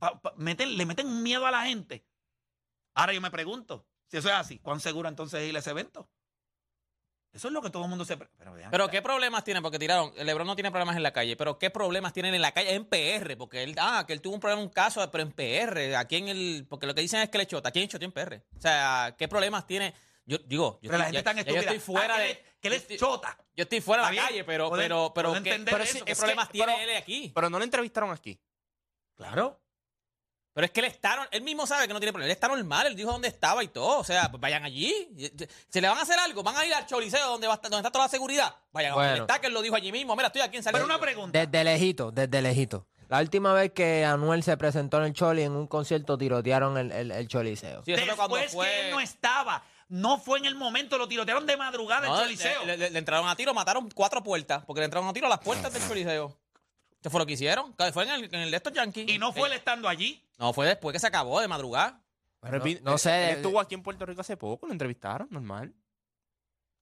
Pa- 0.00 0.20
pa- 0.20 0.34
meten- 0.36 0.76
le 0.76 0.84
meten 0.86 1.22
miedo 1.22 1.46
a 1.46 1.50
la 1.52 1.62
gente. 1.66 2.04
Ahora 3.00 3.12
yo 3.12 3.20
me 3.20 3.30
pregunto, 3.30 3.86
si 4.08 4.16
eso 4.18 4.28
es 4.28 4.34
así, 4.34 4.58
¿cuán 4.58 4.80
seguro 4.80 5.08
entonces 5.08 5.42
es 5.42 5.48
ir 5.48 5.56
a 5.56 5.60
ese 5.60 5.70
evento? 5.70 6.08
Eso 7.32 7.46
es 7.46 7.54
lo 7.54 7.62
que 7.62 7.70
todo 7.70 7.84
el 7.84 7.88
mundo 7.88 8.04
se... 8.04 8.16
Pero, 8.16 8.52
vean, 8.54 8.72
Pero 8.72 8.88
¿qué 8.88 9.00
problemas 9.02 9.44
tiene? 9.44 9.62
Porque 9.62 9.78
tiraron, 9.78 10.12
el 10.16 10.26
Lebron 10.26 10.48
no 10.48 10.56
tiene 10.56 10.72
problemas 10.72 10.96
en 10.96 11.04
la 11.04 11.12
calle, 11.12 11.36
pero 11.36 11.60
¿qué 11.60 11.70
problemas 11.70 12.12
tienen 12.12 12.34
en 12.34 12.42
la 12.42 12.50
calle? 12.52 12.74
En 12.74 12.84
PR, 12.86 13.36
porque 13.38 13.62
él, 13.62 13.76
ah, 13.78 14.02
que 14.04 14.12
él 14.12 14.20
tuvo 14.20 14.34
un 14.34 14.40
problema, 14.40 14.60
un 14.60 14.68
caso, 14.68 15.08
pero 15.12 15.22
en 15.22 15.30
PR, 15.30 15.94
aquí 15.96 16.16
en 16.16 16.28
el, 16.28 16.66
porque 16.68 16.86
lo 16.88 16.94
que 16.94 17.02
dicen 17.02 17.20
es 17.20 17.28
que 17.28 17.38
le 17.38 17.46
chota, 17.46 17.68
aquí 17.68 17.80
en 17.80 17.88
Chota 17.88 18.04
en 18.04 18.10
PR. 18.10 18.42
O 18.56 18.60
sea, 18.60 19.14
¿qué 19.16 19.28
problemas 19.28 19.64
tiene? 19.64 19.94
Yo 20.26 20.38
digo, 20.38 20.80
yo, 20.82 20.90
Pero 20.90 20.98
la 20.98 21.04
estoy- 21.04 21.16
gente 21.18 21.22
tan 21.24 21.36
ya- 21.36 21.40
estúpida. 21.42 21.62
yo 21.62 21.68
estoy 21.70 21.78
fuera 21.94 22.14
Ah, 22.14 22.16
que 22.18 22.22
de, 22.22 22.28
le- 22.28 22.44
que 22.60 22.70
le 22.70 22.76
yo 22.76 22.80
estoy- 22.82 22.98
chota. 22.98 23.38
Yo 23.54 23.62
estoy 23.62 23.80
fuera 23.80 24.08
de 24.10 24.16
la 24.16 24.22
calle, 24.26 24.44
pero, 24.44 24.68
puedo- 24.68 24.82
pero, 24.82 25.12
pero, 25.14 25.32
¿qué, 25.32 25.38
entender 25.38 25.72
pero 25.74 25.84
eso. 25.84 25.92
sí, 25.92 25.98
Es 25.98 26.04
¿qué 26.04 26.12
que- 26.12 26.18
problemas 26.18 26.48
tiene 26.50 26.72
pero- 26.76 26.90
él 26.90 26.96
aquí? 26.96 27.30
Pero 27.32 27.48
no 27.50 27.58
lo 27.58 27.64
entrevistaron 27.64 28.10
aquí. 28.10 28.40
Claro. 29.14 29.60
Pero 30.52 30.64
es 30.64 30.70
que 30.72 30.80
él 30.80 30.86
está, 30.86 31.28
él 31.30 31.42
mismo 31.42 31.66
sabe 31.66 31.86
que 31.86 31.92
no 31.94 32.00
tiene 32.00 32.12
problema. 32.12 32.26
Él 32.26 32.32
está 32.32 32.48
normal, 32.48 32.86
él 32.88 32.96
dijo 32.96 33.12
dónde 33.12 33.28
estaba 33.28 33.62
y 33.62 33.68
todo. 33.68 33.98
O 34.00 34.04
sea, 34.04 34.30
pues 34.30 34.40
vayan 34.40 34.64
allí. 34.64 34.92
Si 35.68 35.80
le 35.80 35.88
van 35.88 35.96
a 35.98 36.02
hacer 36.02 36.18
algo, 36.18 36.42
van 36.42 36.56
a 36.56 36.66
ir 36.66 36.74
al 36.74 36.86
choliseo 36.86 37.28
donde, 37.28 37.46
va 37.46 37.54
a 37.54 37.56
donde 37.58 37.76
está 37.78 37.90
toda 37.92 38.06
la 38.06 38.10
seguridad. 38.10 38.54
Vayan 38.72 38.92
a 38.92 38.94
Bueno. 38.96 39.10
donde 39.10 39.22
está, 39.22 39.40
que 39.40 39.46
él 39.46 39.52
lo 39.54 39.62
dijo 39.62 39.76
allí 39.76 39.92
mismo. 39.92 40.14
Mira, 40.16 40.26
estoy 40.26 40.42
aquí 40.42 40.56
en 40.56 40.62
San 40.62 40.72
Pero 40.72 40.84
una 40.84 40.98
pregunta. 40.98 41.38
Desde 41.38 41.64
lejito, 41.64 42.10
desde 42.10 42.42
lejito. 42.42 42.86
La 43.08 43.18
última 43.20 43.52
vez 43.52 43.72
que 43.72 44.04
Anuel 44.04 44.42
se 44.42 44.56
presentó 44.56 44.98
en 44.98 45.04
el 45.04 45.12
Choli, 45.12 45.42
en 45.42 45.52
un 45.52 45.66
concierto 45.66 46.16
tirotearon 46.18 46.78
el, 46.78 46.92
el, 46.92 47.10
el 47.10 47.28
Choliseo. 47.28 47.82
Sí, 47.84 47.92
cuando 48.16 48.36
Después 48.36 48.52
fue- 48.52 48.66
que 48.66 48.80
él 48.86 48.90
no 48.92 49.00
estaba. 49.00 49.62
No 49.88 50.18
fue 50.18 50.38
en 50.38 50.44
el 50.44 50.54
momento, 50.54 50.96
lo 50.98 51.08
tirotearon 51.08 51.44
de 51.46 51.56
madrugada 51.56 52.06
No, 52.06 52.14
el 52.20 52.22
Choliseo. 52.22 52.64
le- 52.64 52.76
le- 52.76 52.90
le 52.90 52.98
entraron 53.00 53.28
a 53.28 53.34
tiro, 53.34 53.52
mataron 53.54 53.88
cuatro 53.92 54.22
puertas, 54.22 54.64
porque 54.64 54.80
le 54.80 54.84
entraron 54.84 55.08
a 55.08 55.12
tiro 55.12 55.26
a 55.26 55.30
las 55.30 55.40
puertas 55.40 55.72
del 55.72 55.82
Choliseo. 55.88 56.36
Eso 57.00 57.10
fue 57.10 57.20
lo 57.20 57.26
que 57.26 57.32
hicieron. 57.32 57.74
Fue 57.92 58.04
en 58.04 58.10
el, 58.10 58.24
en 58.24 58.40
el 58.40 58.50
de 58.50 58.56
estos 58.56 58.72
Yankees. 58.72 59.08
y 59.08 59.18
no 59.18 59.32
fue 59.32 59.48
él 59.48 59.54
estando 59.54 59.88
allí. 59.88 60.22
No, 60.38 60.52
fue 60.52 60.66
después 60.66 60.92
que 60.92 60.98
se 61.00 61.06
acabó 61.06 61.40
de 61.40 61.48
madrugada. 61.48 62.02
Pero 62.40 62.58
No- 62.58 62.64
no 62.92 62.98
sé. 62.98 63.30
Él 63.30 63.36
estuvo 63.36 63.58
aquí 63.60 63.74
en 63.74 63.82
Puerto 63.82 64.04
Rico 64.06 64.20
hace 64.20 64.36
poco, 64.36 64.66
lo 64.66 64.72
entrevistaron, 64.72 65.28
normal. 65.30 65.74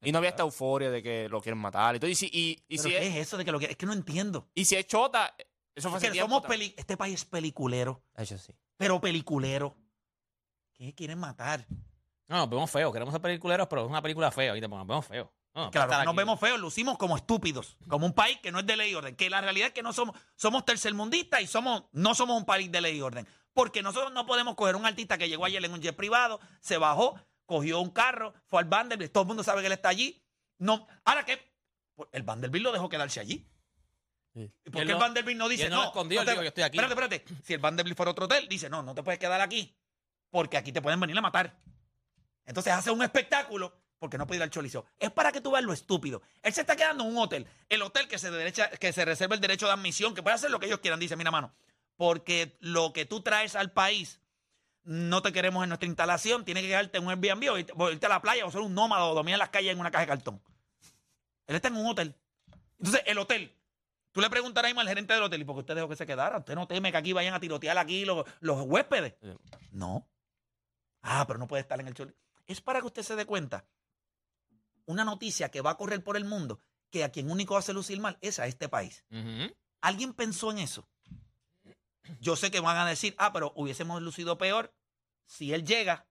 Y 0.02 0.12
no 0.12 0.18
había 0.18 0.30
esta 0.30 0.44
euforia 0.44 0.90
de 0.90 1.02
que 1.02 1.28
lo 1.28 1.40
quieren 1.40 1.58
matar 1.58 1.96
y 1.96 1.98
todo. 2.00 2.08
Y 2.10 2.14
si, 2.14 2.26
y, 2.26 2.62
y 2.68 2.76
¿Pero 2.76 2.82
si, 2.84 2.88
¿Qué 2.90 2.98
es, 2.98 3.14
es 3.16 3.16
eso 3.26 3.36
de 3.36 3.44
que 3.44 3.50
lo 3.52 3.58
que 3.58 3.66
es 3.66 3.76
que 3.76 3.84
no 3.86 3.92
entiendo? 3.92 4.48
y 4.54 4.64
si 4.64 4.76
es 4.76 4.86
chota, 4.86 5.34
eso 5.74 5.90
fue 5.90 5.98
Es 5.98 6.10
que 6.12 6.18
somos 6.20 6.42
peli- 6.42 6.74
este 6.76 6.96
país 6.96 7.14
es 7.16 7.24
peliculero, 7.24 8.04
Eso 8.16 8.38
sí. 8.38 8.52
pero 8.76 9.00
peliculero. 9.00 9.76
¿Qué 10.72 10.94
quieren 10.94 11.18
matar? 11.18 11.66
No, 12.28 12.36
nos 12.36 12.48
vemos 12.50 12.70
feos. 12.70 12.92
Queremos 12.92 13.12
ser 13.12 13.20
peliculeros, 13.20 13.66
pero 13.66 13.82
es 13.82 13.88
una 13.88 14.00
película 14.02 14.30
fea. 14.30 14.52
¿viste? 14.52 14.68
Nos 14.68 14.86
vemos 14.86 15.04
feos. 15.06 15.28
No, 15.54 15.64
no 15.64 15.70
puede 15.72 15.86
Claro, 15.86 16.04
nos 16.04 16.14
vemos 16.14 16.38
feos, 16.38 16.60
lucimos 16.60 16.96
como 16.98 17.16
estúpidos, 17.16 17.76
como 17.88 18.06
un 18.06 18.12
país 18.12 18.38
que 18.40 18.52
no 18.52 18.60
es 18.60 18.66
de 18.66 18.76
ley 18.76 18.92
y 18.92 18.94
orden, 18.94 19.16
que 19.16 19.28
la 19.28 19.40
realidad 19.40 19.68
es 19.68 19.74
que 19.74 19.82
no 19.82 19.92
somos, 19.92 20.16
somos 20.36 20.64
tercermundistas 20.64 21.40
y 21.40 21.46
somos, 21.46 21.84
no 21.92 22.14
somos 22.14 22.36
un 22.38 22.44
país 22.44 22.70
de 22.70 22.80
ley 22.80 22.98
y 22.98 23.00
orden, 23.00 23.26
porque 23.52 23.82
nosotros 23.82 24.12
no 24.12 24.24
podemos 24.26 24.54
coger 24.54 24.76
un 24.76 24.86
artista 24.86 25.18
que 25.18 25.28
llegó 25.28 25.44
ayer 25.44 25.64
en 25.64 25.72
un 25.72 25.80
jet 25.80 25.96
privado, 25.96 26.38
se 26.60 26.76
bajó, 26.78 27.18
cogió 27.44 27.80
un 27.80 27.90
carro, 27.90 28.34
fue 28.46 28.60
al 28.60 28.68
Vanderbilt, 28.68 29.10
todo 29.12 29.22
el 29.22 29.28
mundo 29.28 29.42
sabe 29.42 29.62
que 29.62 29.66
él 29.66 29.72
está 29.72 29.88
allí, 29.88 30.22
no, 30.58 30.86
ahora 31.04 31.24
que 31.24 31.52
pues, 31.96 32.08
el 32.12 32.22
Vanderbilt 32.22 32.62
lo 32.64 32.72
dejó 32.72 32.88
quedarse 32.88 33.18
allí. 33.18 33.50
Sí. 34.34 34.52
¿Y 34.64 34.70
por 34.70 34.82
qué 34.84 34.92
el 34.92 34.98
no- 34.98 34.98
Vanderbilt 34.98 35.38
no 35.38 35.48
dice 35.48 35.64
él 35.64 35.70
no 35.70 35.76
no? 35.78 35.84
escondió, 35.86 36.20
él 36.20 36.26
te- 36.26 36.32
dijo, 36.32 36.42
"Yo 36.42 36.48
estoy 36.48 36.62
aquí". 36.62 36.78
Espérate, 36.78 37.16
espérate. 37.16 37.42
Si 37.44 37.54
el 37.54 37.58
Vanderbilt 37.58 37.96
fuera 37.96 38.12
otro 38.12 38.26
hotel, 38.26 38.46
dice 38.48 38.68
no, 38.68 38.82
no 38.82 38.94
te 38.94 39.02
puedes 39.02 39.18
quedar 39.18 39.40
aquí, 39.40 39.74
porque 40.30 40.56
aquí 40.56 40.70
te 40.70 40.80
pueden 40.82 41.00
venir 41.00 41.18
a 41.18 41.22
matar. 41.22 41.58
Entonces 42.44 42.72
hace 42.72 42.90
un 42.92 43.02
espectáculo 43.02 43.74
porque 43.98 44.18
no 44.18 44.26
puede 44.26 44.38
ir 44.38 44.42
al 44.42 44.50
choliseo. 44.50 44.84
Es 44.98 45.10
para 45.10 45.32
que 45.32 45.40
tú 45.40 45.50
veas 45.50 45.64
lo 45.64 45.72
estúpido. 45.72 46.22
Él 46.42 46.52
se 46.52 46.62
está 46.62 46.76
quedando 46.76 47.04
en 47.04 47.10
un 47.10 47.18
hotel. 47.18 47.46
El 47.68 47.82
hotel 47.82 48.08
que 48.08 48.18
se, 48.18 48.30
derecha, 48.30 48.70
que 48.70 48.92
se 48.92 49.04
reserva 49.04 49.34
el 49.34 49.40
derecho 49.40 49.66
de 49.66 49.72
admisión, 49.72 50.14
que 50.14 50.22
puede 50.22 50.36
hacer 50.36 50.50
lo 50.50 50.60
que 50.60 50.66
ellos 50.66 50.80
quieran, 50.80 51.00
dice, 51.00 51.16
mira, 51.16 51.30
mano, 51.30 51.52
porque 51.96 52.56
lo 52.60 52.92
que 52.92 53.04
tú 53.04 53.20
traes 53.20 53.56
al 53.56 53.72
país 53.72 54.20
no 54.84 55.20
te 55.20 55.32
queremos 55.32 55.62
en 55.64 55.68
nuestra 55.68 55.86
instalación, 55.86 56.44
tienes 56.44 56.62
que 56.62 56.68
quedarte 56.68 56.98
en 56.98 57.04
un 57.04 57.10
Airbnb 57.10 57.52
o 57.52 57.58
irte, 57.58 57.72
o 57.76 57.90
irte 57.90 58.06
a 58.06 58.08
la 58.08 58.22
playa 58.22 58.46
o 58.46 58.50
ser 58.50 58.62
un 58.62 58.74
nómada 58.74 59.04
o 59.04 59.14
dormir 59.14 59.34
en 59.34 59.38
las 59.38 59.50
calles 59.50 59.72
en 59.72 59.80
una 59.80 59.90
caja 59.90 60.02
de 60.02 60.08
cartón. 60.08 60.42
Él 61.46 61.56
está 61.56 61.68
en 61.68 61.76
un 61.76 61.86
hotel. 61.86 62.14
Entonces, 62.78 63.02
el 63.06 63.18
hotel. 63.18 63.54
Tú 64.12 64.20
le 64.20 64.30
preguntarás 64.30 64.74
al 64.74 64.88
gerente 64.88 65.12
del 65.12 65.22
hotel, 65.22 65.42
¿y 65.42 65.44
por 65.44 65.56
qué 65.56 65.60
usted 65.60 65.74
dejó 65.74 65.88
que 65.88 65.96
se 65.96 66.06
quedara? 66.06 66.38
¿Usted 66.38 66.54
no 66.54 66.66
teme 66.66 66.90
que 66.90 66.96
aquí 66.96 67.12
vayan 67.12 67.34
a 67.34 67.40
tirotear 67.40 67.76
aquí 67.76 68.04
los, 68.04 68.24
los 68.40 68.62
huéspedes? 68.62 69.14
Sí. 69.20 69.28
No. 69.72 70.08
Ah, 71.02 71.24
pero 71.26 71.38
no 71.38 71.46
puede 71.46 71.60
estar 71.60 71.78
en 71.80 71.88
el 71.88 71.94
choli. 71.94 72.14
Es 72.46 72.60
para 72.60 72.80
que 72.80 72.86
usted 72.86 73.02
se 73.02 73.16
dé 73.16 73.26
cuenta. 73.26 73.64
Una 74.88 75.04
noticia 75.04 75.50
que 75.50 75.60
va 75.60 75.72
a 75.72 75.76
correr 75.76 76.02
por 76.02 76.16
el 76.16 76.24
mundo, 76.24 76.62
que 76.90 77.04
a 77.04 77.12
quien 77.12 77.30
único 77.30 77.58
hace 77.58 77.74
lucir 77.74 78.00
mal 78.00 78.16
es 78.22 78.38
a 78.38 78.46
este 78.46 78.70
país. 78.70 79.04
¿Alguien 79.82 80.14
pensó 80.14 80.50
en 80.50 80.60
eso? 80.60 80.88
Yo 82.20 82.36
sé 82.36 82.50
que 82.50 82.60
van 82.60 82.78
a 82.78 82.88
decir, 82.88 83.14
ah, 83.18 83.30
pero 83.30 83.52
hubiésemos 83.54 84.00
lucido 84.00 84.38
peor 84.38 84.74
si 85.26 85.52
él 85.52 85.66
llega 85.66 86.08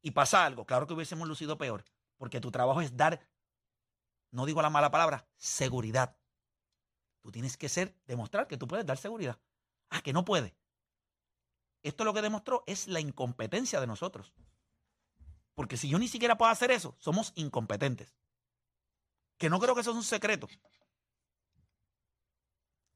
y 0.00 0.12
pasa 0.12 0.46
algo. 0.46 0.64
Claro 0.64 0.86
que 0.86 0.94
hubiésemos 0.94 1.26
lucido 1.26 1.58
peor, 1.58 1.84
porque 2.18 2.40
tu 2.40 2.52
trabajo 2.52 2.80
es 2.80 2.96
dar, 2.96 3.28
no 4.30 4.46
digo 4.46 4.62
la 4.62 4.70
mala 4.70 4.92
palabra, 4.92 5.26
seguridad. 5.36 6.16
Tú 7.20 7.32
tienes 7.32 7.56
que 7.56 7.68
ser, 7.68 7.96
demostrar 8.06 8.46
que 8.46 8.56
tú 8.56 8.68
puedes 8.68 8.86
dar 8.86 8.96
seguridad. 8.96 9.40
Ah, 9.90 10.02
que 10.02 10.12
no 10.12 10.24
puede. 10.24 10.56
Esto 11.82 12.04
lo 12.04 12.14
que 12.14 12.22
demostró 12.22 12.62
es 12.68 12.86
la 12.86 13.00
incompetencia 13.00 13.80
de 13.80 13.88
nosotros. 13.88 14.32
Porque 15.58 15.76
si 15.76 15.88
yo 15.88 15.98
ni 15.98 16.06
siquiera 16.06 16.38
puedo 16.38 16.52
hacer 16.52 16.70
eso, 16.70 16.94
somos 17.00 17.32
incompetentes. 17.34 18.14
Que 19.38 19.50
no 19.50 19.58
creo 19.58 19.74
que 19.74 19.80
eso 19.80 19.90
es 19.90 19.96
un 19.96 20.04
secreto. 20.04 20.46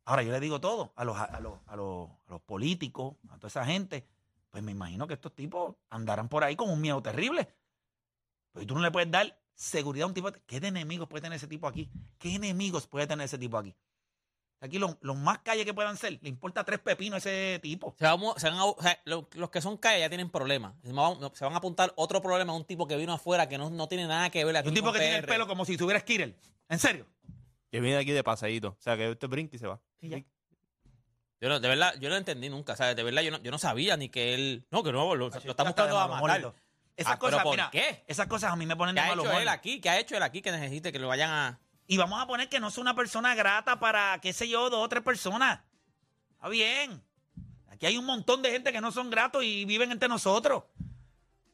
Ahora, 0.04 0.22
yo 0.22 0.30
le 0.30 0.38
digo 0.38 0.60
todo 0.60 0.92
a 0.94 1.04
los, 1.04 1.18
a 1.18 1.40
los, 1.40 1.58
a 1.66 1.74
los, 1.74 2.08
a 2.28 2.30
los 2.30 2.40
políticos, 2.42 3.16
a 3.30 3.36
toda 3.38 3.48
esa 3.48 3.64
gente. 3.64 4.06
Pues 4.48 4.62
me 4.62 4.70
imagino 4.70 5.08
que 5.08 5.14
estos 5.14 5.34
tipos 5.34 5.74
andarán 5.90 6.28
por 6.28 6.44
ahí 6.44 6.54
con 6.54 6.70
un 6.70 6.80
miedo 6.80 7.02
terrible. 7.02 7.52
Pero 8.52 8.64
tú 8.64 8.74
no 8.76 8.80
le 8.80 8.92
puedes 8.92 9.10
dar 9.10 9.36
seguridad 9.56 10.04
a 10.04 10.06
un 10.06 10.14
tipo. 10.14 10.30
¿Qué 10.46 10.60
de 10.60 10.68
enemigos 10.68 11.08
puede 11.08 11.22
tener 11.22 11.38
ese 11.38 11.48
tipo 11.48 11.66
aquí? 11.66 11.90
¿Qué 12.16 12.36
enemigos 12.36 12.86
puede 12.86 13.08
tener 13.08 13.24
ese 13.24 13.38
tipo 13.38 13.58
aquí? 13.58 13.74
Aquí 14.62 14.78
los, 14.78 14.96
los 15.00 15.16
más 15.16 15.40
calles 15.40 15.64
que 15.66 15.74
puedan 15.74 15.96
ser, 15.96 16.18
le 16.22 16.28
importa 16.28 16.62
tres 16.64 16.78
pepinos 16.78 17.14
a 17.16 17.18
ese 17.18 17.58
tipo. 17.60 17.94
Se 17.98 18.04
van 18.06 18.18
a- 18.24 18.38
se 18.40 18.48
van 18.48 18.58
a- 18.58 18.64
o 18.64 18.76
sea, 18.80 18.98
lo- 19.04 19.28
los 19.34 19.50
que 19.50 19.60
son 19.60 19.76
calle 19.76 19.98
ya 20.00 20.08
tienen 20.08 20.30
problemas. 20.30 20.74
Se 20.84 20.92
van, 20.92 21.18
se 21.34 21.44
van 21.44 21.52
a 21.54 21.56
apuntar 21.56 21.92
otro 21.96 22.22
problema 22.22 22.52
a 22.52 22.56
un 22.56 22.64
tipo 22.64 22.86
que 22.86 22.96
vino 22.96 23.12
afuera 23.12 23.48
que 23.48 23.58
no, 23.58 23.70
no 23.70 23.88
tiene 23.88 24.06
nada 24.06 24.30
que 24.30 24.44
ver 24.44 24.56
aquí 24.56 24.68
Un 24.68 24.74
tipo 24.74 24.86
con 24.86 24.94
que 24.94 25.00
tiene 25.00 25.16
el 25.16 25.24
pelo 25.26 25.46
como 25.48 25.64
si 25.64 25.76
tuviera 25.76 25.98
Skirel. 26.00 26.36
¿En 26.68 26.78
serio? 26.78 27.06
Que 27.70 27.80
viene 27.80 27.98
aquí 27.98 28.12
de 28.12 28.22
paseíto. 28.22 28.68
O 28.68 28.76
sea, 28.80 28.96
que 28.96 29.10
usted 29.10 29.28
brinca 29.28 29.56
y 29.56 29.58
se 29.58 29.66
va. 29.66 29.80
Y 30.00 30.08
ya. 30.10 30.18
Yo 31.40 31.48
no, 31.48 31.58
de 31.58 31.68
verdad, 31.68 31.94
yo 31.98 32.08
no 32.08 32.16
entendí 32.16 32.48
nunca. 32.48 32.74
O 32.74 32.76
sea, 32.76 32.94
de 32.94 33.02
verdad, 33.02 33.22
yo 33.22 33.32
no, 33.32 33.38
yo 33.42 33.50
no 33.50 33.58
sabía 33.58 33.96
ni 33.96 34.08
que 34.10 34.32
él. 34.34 34.64
No, 34.70 34.84
que 34.84 34.92
no, 34.92 35.06
lo, 35.06 35.16
lo 35.16 35.26
está 35.26 35.38
Hasta 35.38 35.64
buscando 35.64 35.96
de 35.96 36.02
a 36.02 36.06
matar. 36.06 36.54
Esas 36.94 37.14
Ah, 37.14 37.18
¿pero 37.18 37.30
cosas, 37.30 37.42
por 37.42 37.50
mira, 37.52 37.68
qué? 37.72 38.04
esas 38.06 38.26
cosas 38.28 38.52
a 38.52 38.56
mí 38.56 38.64
me 38.66 38.76
ponen 38.76 38.94
¿Qué 38.94 39.00
de 39.00 39.06
ha 39.06 39.10
mal 39.10 39.18
hecho 39.18 39.28
humor. 39.28 39.42
él 39.42 39.48
aquí? 39.48 39.80
¿Qué 39.80 39.88
ha 39.88 39.98
hecho 39.98 40.14
él 40.16 40.22
aquí 40.22 40.40
que 40.42 40.52
necesite 40.52 40.92
que 40.92 40.98
lo 41.00 41.08
vayan 41.08 41.30
a. 41.30 41.58
Y 41.86 41.96
vamos 41.96 42.20
a 42.22 42.26
poner 42.26 42.48
que 42.48 42.60
no 42.60 42.68
es 42.68 42.78
una 42.78 42.94
persona 42.94 43.34
grata 43.34 43.78
para, 43.78 44.18
qué 44.20 44.32
sé 44.32 44.48
yo, 44.48 44.70
dos 44.70 44.84
o 44.84 44.88
tres 44.88 45.02
personas. 45.02 45.60
Está 46.32 46.48
bien. 46.48 47.02
Aquí 47.68 47.86
hay 47.86 47.96
un 47.96 48.06
montón 48.06 48.42
de 48.42 48.50
gente 48.50 48.72
que 48.72 48.80
no 48.80 48.92
son 48.92 49.10
gratos 49.10 49.42
y 49.44 49.64
viven 49.64 49.92
entre 49.92 50.08
nosotros. 50.08 50.64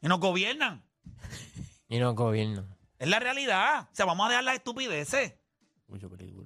Y 0.01 0.09
nos 0.09 0.21
gobiernan. 0.21 0.85
Y 1.91 1.99
no 1.99 2.15
gobierno. 2.15 2.67
Es 2.99 3.09
la 3.09 3.19
realidad. 3.19 3.89
O 3.91 3.95
sea, 3.95 4.05
vamos 4.05 4.27
a 4.27 4.29
dejar 4.29 4.45
las 4.45 4.57
estupideces. 4.57 5.35
Mucho 5.87 6.11
peliculeo. 6.11 6.38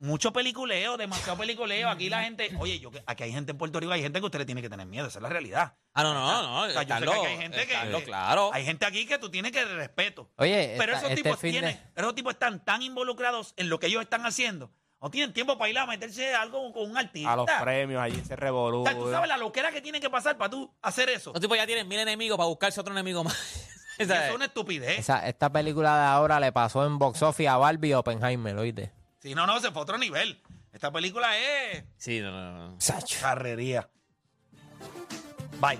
Mucho 0.00 0.32
peliculeo, 0.32 0.96
demasiado 0.96 1.36
peliculeo. 1.38 1.88
Aquí 1.88 2.08
la 2.08 2.22
gente, 2.22 2.50
oye, 2.60 2.78
yo 2.78 2.90
que- 2.92 3.02
aquí 3.04 3.24
hay 3.24 3.32
gente 3.32 3.50
en 3.50 3.58
Puerto 3.58 3.80
Rico, 3.80 3.92
hay 3.92 4.00
gente 4.02 4.20
que 4.20 4.26
usted 4.26 4.38
le 4.38 4.44
tiene 4.46 4.62
que 4.62 4.70
tener 4.70 4.86
miedo, 4.86 5.08
esa 5.08 5.18
es 5.18 5.22
la 5.22 5.28
realidad. 5.28 5.74
Ah, 5.92 6.04
no, 6.04 6.14
no, 6.14 6.42
no. 6.42 6.62
O 6.62 6.70
sea, 6.70 6.82
yo 6.84 6.94
sé 6.98 7.04
que 7.04 7.10
aquí 7.10 7.26
hay 7.26 7.36
gente 7.38 7.66
que- 7.66 8.04
claro. 8.04 8.50
Hay 8.52 8.64
gente 8.64 8.86
aquí 8.86 9.06
que 9.06 9.18
tú 9.18 9.28
tienes 9.28 9.50
que 9.50 9.64
respeto. 9.64 10.30
Oye, 10.36 10.76
Pero 10.78 10.92
esta- 10.92 10.98
esos 11.06 11.10
este 11.10 11.22
tipos 11.24 11.40
de- 11.40 11.50
tienen, 11.50 11.90
esos 11.96 12.14
tipos 12.14 12.32
están 12.34 12.64
tan 12.64 12.82
involucrados 12.82 13.54
en 13.56 13.68
lo 13.68 13.80
que 13.80 13.88
ellos 13.88 14.02
están 14.02 14.24
haciendo. 14.24 14.70
No 15.00 15.10
tienen 15.10 15.32
tiempo 15.32 15.56
para 15.58 15.70
ir 15.70 15.78
a 15.78 15.86
meterse 15.86 16.34
algo 16.34 16.72
con 16.72 16.90
un 16.90 16.96
artista. 16.96 17.32
A 17.32 17.36
los 17.36 17.46
premios, 17.60 18.00
allí 18.02 18.20
se 18.24 18.36
revolú. 18.36 18.82
O 18.82 18.84
sea, 18.84 18.94
tú 18.94 19.10
sabes 19.10 19.28
la 19.28 19.36
loquera 19.36 19.70
que 19.72 19.80
tiene 19.80 20.00
que 20.00 20.10
pasar 20.10 20.36
para 20.38 20.50
tú 20.50 20.72
hacer 20.82 21.08
eso. 21.08 21.32
Los 21.32 21.40
tipos 21.40 21.56
ya 21.56 21.66
tienen 21.66 21.86
mil 21.88 21.98
enemigos 21.98 22.36
para 22.36 22.48
buscarse 22.48 22.80
otro 22.80 22.92
enemigo 22.92 23.22
más. 23.24 23.34
Eso 23.98 24.14
es 24.14 24.32
una 24.32 24.44
estupidez. 24.44 24.96
Esa- 25.00 25.26
esta 25.26 25.50
película 25.50 25.96
de 25.98 26.04
ahora 26.06 26.38
le 26.38 26.52
pasó 26.52 26.86
en 26.86 26.98
box 27.00 27.20
office 27.22 27.48
a 27.48 27.56
Barbie 27.56 27.88
y 27.90 27.94
Oppenheimer, 27.94 28.56
¿oíste? 28.56 28.92
Si 29.20 29.34
no, 29.34 29.46
no, 29.46 29.60
se 29.60 29.70
fue 29.70 29.80
a 29.80 29.82
otro 29.82 29.98
nivel. 29.98 30.40
Esta 30.72 30.92
película 30.92 31.36
es 31.38 31.84
Sí, 31.96 32.20
no, 32.20 32.30
no, 32.30 32.68
no. 32.70 32.78
carrería. 33.20 33.88
Bye. 35.60 35.78